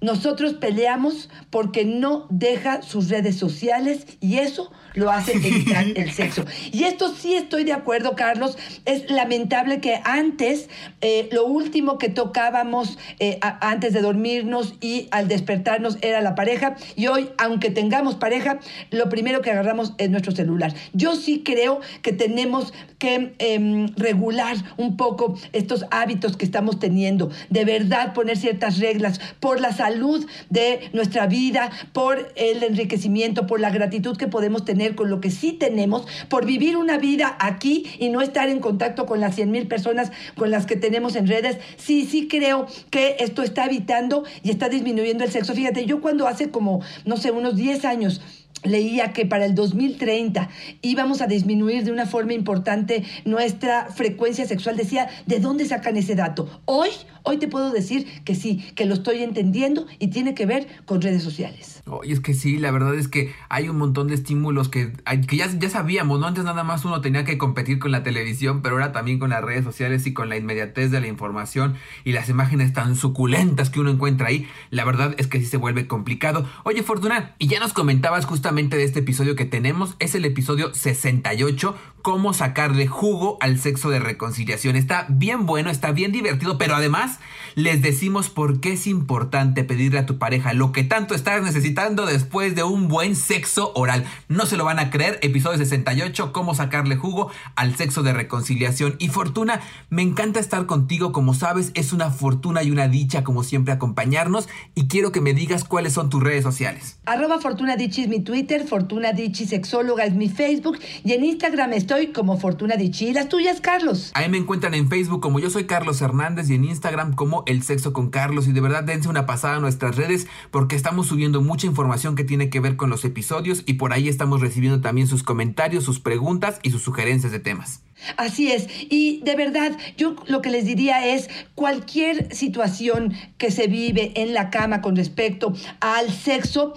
nosotros 0.00 0.54
peleamos 0.54 1.30
porque 1.50 1.84
no 1.84 2.26
deja 2.28 2.82
sus 2.82 3.08
redes 3.08 3.36
sociales 3.36 4.06
y 4.20 4.38
eso 4.38 4.70
lo 4.94 5.10
hace 5.10 5.32
evitar 5.36 5.84
el 5.94 6.10
sexo. 6.12 6.44
Y 6.72 6.84
esto 6.84 7.14
sí 7.14 7.34
estoy 7.34 7.64
de 7.64 7.72
acuerdo, 7.72 8.14
Carlos. 8.16 8.58
Es 8.84 9.10
lamentable 9.10 9.80
que 9.80 10.00
antes 10.04 10.68
eh, 11.00 11.28
lo 11.32 11.46
último 11.46 11.98
que 11.98 12.08
tocábamos 12.08 12.98
eh, 13.20 13.38
antes 13.40 13.92
de 13.92 14.00
dormirnos 14.00 14.74
y 14.80 15.08
al 15.12 15.28
despertarnos 15.28 15.98
era 16.02 16.20
la 16.20 16.34
pareja. 16.34 16.76
Y 16.94 17.06
hoy, 17.06 17.30
aunque 17.38 17.70
tengamos 17.70 18.16
pareja, 18.16 18.58
lo 18.90 19.08
primero 19.08 19.40
que 19.40 19.50
agarramos 19.50 19.94
es 19.98 20.10
nuestro 20.10 20.32
celular. 20.32 20.74
Yo 20.92 21.16
sí 21.16 21.42
creo 21.44 21.80
que 22.02 22.12
tenemos 22.12 22.72
que 22.98 23.34
em, 23.38 23.88
regular 23.96 24.56
un 24.76 24.96
poco 24.96 25.38
estos 25.52 25.84
hábitos 25.90 26.36
que 26.36 26.44
estamos 26.44 26.78
teniendo. 26.78 27.30
De 27.50 27.64
verdad, 27.64 28.14
poner 28.14 28.36
ciertas 28.36 28.78
reglas 28.78 29.20
por 29.40 29.60
la 29.60 29.72
salud 29.86 30.26
de 30.50 30.90
nuestra 30.92 31.28
vida, 31.28 31.70
por 31.92 32.32
el 32.34 32.62
enriquecimiento, 32.64 33.46
por 33.46 33.60
la 33.60 33.70
gratitud 33.70 34.16
que 34.16 34.26
podemos 34.26 34.64
tener 34.64 34.96
con 34.96 35.10
lo 35.10 35.20
que 35.20 35.30
sí 35.30 35.52
tenemos, 35.52 36.06
por 36.28 36.44
vivir 36.44 36.76
una 36.76 36.98
vida 36.98 37.36
aquí 37.38 37.84
y 38.00 38.08
no 38.08 38.20
estar 38.20 38.48
en 38.48 38.58
contacto 38.58 39.06
con 39.06 39.20
las 39.20 39.36
100 39.36 39.50
mil 39.50 39.68
personas 39.68 40.10
con 40.36 40.50
las 40.50 40.66
que 40.66 40.74
tenemos 40.74 41.14
en 41.14 41.28
redes. 41.28 41.58
Sí, 41.76 42.04
sí 42.04 42.26
creo 42.26 42.66
que 42.90 43.16
esto 43.20 43.42
está 43.42 43.66
evitando 43.66 44.24
y 44.42 44.50
está 44.50 44.68
disminuyendo 44.68 45.22
el 45.22 45.30
sexo. 45.30 45.54
Fíjate, 45.54 45.86
yo 45.86 46.00
cuando 46.00 46.26
hace 46.26 46.50
como, 46.50 46.82
no 47.04 47.16
sé, 47.16 47.30
unos 47.30 47.54
10 47.54 47.84
años, 47.84 48.20
leía 48.62 49.12
que 49.12 49.26
para 49.26 49.44
el 49.44 49.54
2030 49.54 50.48
íbamos 50.82 51.20
a 51.20 51.26
disminuir 51.26 51.84
de 51.84 51.92
una 51.92 52.06
forma 52.06 52.32
importante 52.32 53.04
nuestra 53.24 53.86
frecuencia 53.90 54.46
sexual. 54.46 54.76
Decía, 54.76 55.08
¿de 55.26 55.40
dónde 55.40 55.64
sacan 55.64 55.96
ese 55.96 56.14
dato? 56.14 56.48
Hoy, 56.64 56.90
hoy 57.22 57.38
te 57.38 57.48
puedo 57.48 57.70
decir 57.70 58.06
que 58.24 58.34
sí, 58.34 58.64
que 58.74 58.86
lo 58.86 58.94
estoy 58.94 59.22
entendiendo 59.22 59.86
y 59.98 60.08
tiene 60.08 60.34
que 60.34 60.46
ver 60.46 60.66
con 60.84 61.02
redes 61.02 61.22
sociales. 61.22 61.75
Oye, 61.88 62.12
es 62.12 62.18
que 62.18 62.34
sí, 62.34 62.58
la 62.58 62.72
verdad 62.72 62.96
es 62.96 63.06
que 63.06 63.32
hay 63.48 63.68
un 63.68 63.78
montón 63.78 64.08
de 64.08 64.14
estímulos 64.16 64.68
que, 64.68 64.92
que 65.28 65.36
ya, 65.36 65.46
ya 65.46 65.70
sabíamos, 65.70 66.18
¿no? 66.18 66.26
Antes 66.26 66.42
nada 66.42 66.64
más 66.64 66.84
uno 66.84 67.00
tenía 67.00 67.24
que 67.24 67.38
competir 67.38 67.78
con 67.78 67.92
la 67.92 68.02
televisión, 68.02 68.60
pero 68.60 68.74
ahora 68.74 68.90
también 68.90 69.20
con 69.20 69.30
las 69.30 69.40
redes 69.40 69.62
sociales 69.62 70.04
y 70.04 70.12
con 70.12 70.28
la 70.28 70.36
inmediatez 70.36 70.90
de 70.90 71.00
la 71.00 71.06
información 71.06 71.76
y 72.02 72.10
las 72.10 72.28
imágenes 72.28 72.72
tan 72.72 72.96
suculentas 72.96 73.70
que 73.70 73.78
uno 73.78 73.90
encuentra 73.90 74.26
ahí. 74.26 74.48
La 74.70 74.84
verdad 74.84 75.14
es 75.16 75.28
que 75.28 75.38
sí 75.38 75.46
se 75.46 75.58
vuelve 75.58 75.86
complicado. 75.86 76.44
Oye, 76.64 76.82
Fortuna, 76.82 77.36
y 77.38 77.46
ya 77.46 77.60
nos 77.60 77.72
comentabas 77.72 78.24
justamente 78.24 78.76
de 78.76 78.82
este 78.82 78.98
episodio 78.98 79.36
que 79.36 79.44
tenemos. 79.44 79.94
Es 80.00 80.16
el 80.16 80.24
episodio 80.24 80.74
68, 80.74 81.76
cómo 82.02 82.32
sacarle 82.32 82.88
jugo 82.88 83.38
al 83.40 83.60
sexo 83.60 83.90
de 83.90 84.00
reconciliación. 84.00 84.74
Está 84.74 85.06
bien 85.08 85.46
bueno, 85.46 85.70
está 85.70 85.92
bien 85.92 86.10
divertido, 86.10 86.58
pero 86.58 86.74
además 86.74 87.20
les 87.54 87.80
decimos 87.80 88.28
por 88.28 88.58
qué 88.58 88.72
es 88.72 88.88
importante 88.88 89.62
pedirle 89.62 90.00
a 90.00 90.06
tu 90.06 90.18
pareja 90.18 90.52
lo 90.52 90.72
que 90.72 90.82
tanto 90.82 91.14
estás 91.14 91.44
necesitando 91.44 91.75
después 91.76 92.54
de 92.54 92.62
un 92.62 92.88
buen 92.88 93.14
sexo 93.14 93.72
oral. 93.74 94.06
No 94.28 94.46
se 94.46 94.56
lo 94.56 94.64
van 94.64 94.78
a 94.78 94.90
creer, 94.90 95.18
episodio 95.20 95.58
68, 95.58 96.32
cómo 96.32 96.54
sacarle 96.54 96.96
jugo 96.96 97.30
al 97.54 97.76
sexo 97.76 98.02
de 98.02 98.14
reconciliación. 98.14 98.96
Y 98.98 99.08
Fortuna, 99.08 99.60
me 99.90 100.00
encanta 100.00 100.40
estar 100.40 100.64
contigo, 100.64 101.12
como 101.12 101.34
sabes, 101.34 101.72
es 101.74 101.92
una 101.92 102.10
fortuna 102.10 102.62
y 102.62 102.70
una 102.70 102.88
dicha 102.88 103.24
como 103.24 103.44
siempre 103.44 103.74
acompañarnos 103.74 104.48
y 104.74 104.88
quiero 104.88 105.12
que 105.12 105.20
me 105.20 105.34
digas 105.34 105.64
cuáles 105.64 105.92
son 105.92 106.08
tus 106.08 106.22
redes 106.22 106.42
sociales. 106.42 106.98
Arroba 107.04 107.40
Fortuna 107.40 107.74
es 107.74 108.08
mi 108.08 108.20
Twitter, 108.20 108.66
Fortuna 108.66 109.12
Dichi 109.12 109.44
Sexóloga 109.44 110.06
es 110.06 110.14
mi 110.14 110.30
Facebook 110.30 110.78
y 111.04 111.12
en 111.12 111.24
Instagram 111.26 111.74
estoy 111.74 112.06
como 112.08 112.38
Fortuna 112.38 112.76
Dichi. 112.76 113.08
¿Y 113.08 113.12
las 113.12 113.28
tuyas, 113.28 113.60
Carlos? 113.60 114.12
Ahí 114.14 114.30
me 114.30 114.38
encuentran 114.38 114.72
en 114.72 114.88
Facebook 114.88 115.20
como 115.20 115.40
yo 115.40 115.50
soy 115.50 115.64
Carlos 115.64 116.00
Hernández 116.00 116.48
y 116.48 116.54
en 116.54 116.64
Instagram 116.64 117.14
como 117.14 117.44
El 117.46 117.62
Sexo 117.62 117.92
con 117.92 118.08
Carlos. 118.08 118.48
Y 118.48 118.52
de 118.52 118.62
verdad 118.62 118.82
dense 118.82 119.10
una 119.10 119.26
pasada 119.26 119.56
a 119.56 119.60
nuestras 119.60 119.96
redes 119.96 120.26
porque 120.50 120.74
estamos 120.74 121.06
subiendo 121.06 121.42
información 121.66 122.16
que 122.16 122.24
tiene 122.24 122.50
que 122.50 122.60
ver 122.60 122.76
con 122.76 122.90
los 122.90 123.04
episodios 123.04 123.62
y 123.66 123.74
por 123.74 123.92
ahí 123.92 124.08
estamos 124.08 124.40
recibiendo 124.40 124.80
también 124.80 125.06
sus 125.06 125.22
comentarios, 125.22 125.84
sus 125.84 126.00
preguntas 126.00 126.58
y 126.62 126.70
sus 126.70 126.82
sugerencias 126.82 127.32
de 127.32 127.40
temas. 127.40 127.82
Así 128.16 128.52
es. 128.52 128.68
Y 128.88 129.20
de 129.24 129.36
verdad, 129.36 129.76
yo 129.96 130.16
lo 130.26 130.42
que 130.42 130.50
les 130.50 130.64
diría 130.64 131.06
es 131.06 131.28
cualquier 131.54 132.34
situación 132.34 133.14
que 133.38 133.50
se 133.50 133.66
vive 133.66 134.12
en 134.16 134.34
la 134.34 134.50
cama 134.50 134.80
con 134.80 134.96
respecto 134.96 135.52
al 135.80 136.10
sexo, 136.10 136.74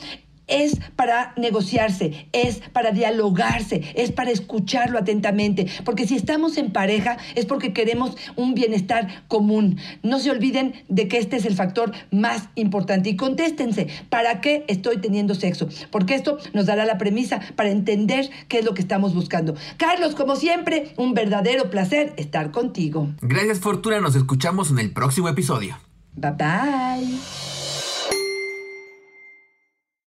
es 0.50 0.80
para 0.96 1.34
negociarse, 1.38 2.28
es 2.34 2.60
para 2.74 2.92
dialogarse, 2.92 3.84
es 3.96 4.12
para 4.12 4.32
escucharlo 4.32 5.00
atentamente, 5.00 5.68
porque 5.86 6.08
si 6.08 6.16
estamos 6.16 6.58
en 6.58 6.72
pareja 6.72 7.18
es 7.36 7.46
porque 7.46 7.74
queremos 7.74 8.18
un 8.36 8.54
bienestar 8.54 9.24
común. 9.28 9.78
No 10.04 10.20
se 10.20 10.32
olviden 10.32 10.74
de 10.88 11.08
que 11.08 11.18
este 11.18 11.38
es 11.38 11.46
el 11.46 11.56
factor 11.56 11.92
más 12.12 12.50
importante 12.56 13.10
y 13.10 13.16
contéstense, 13.16 13.88
¿para 14.10 14.42
qué 14.42 14.66
estoy 14.68 14.98
teniendo 14.98 15.36
sexo? 15.36 15.70
Porque 15.92 16.16
esto 16.16 16.38
nos 16.54 16.66
dará 16.66 16.86
la 16.86 16.98
premisa 16.98 17.40
para 17.56 17.70
entender 17.70 18.30
qué 18.48 18.60
es 18.60 18.66
lo 18.66 18.74
que 18.74 18.82
estamos 18.82 19.14
buscando. 19.14 19.56
Carlos, 19.78 20.16
como 20.16 20.36
siempre, 20.36 20.94
un 20.98 21.14
verdadero 21.14 21.70
placer 21.70 22.14
estar 22.18 22.52
contigo. 22.52 23.10
Gracias 23.22 23.60
Fortuna, 23.60 24.00
nos 24.00 24.16
escuchamos 24.16 24.72
en 24.72 24.80
el 24.80 24.92
próximo 24.92 25.30
episodio. 25.30 25.78
Bye 26.16 26.32
bye. 26.32 27.59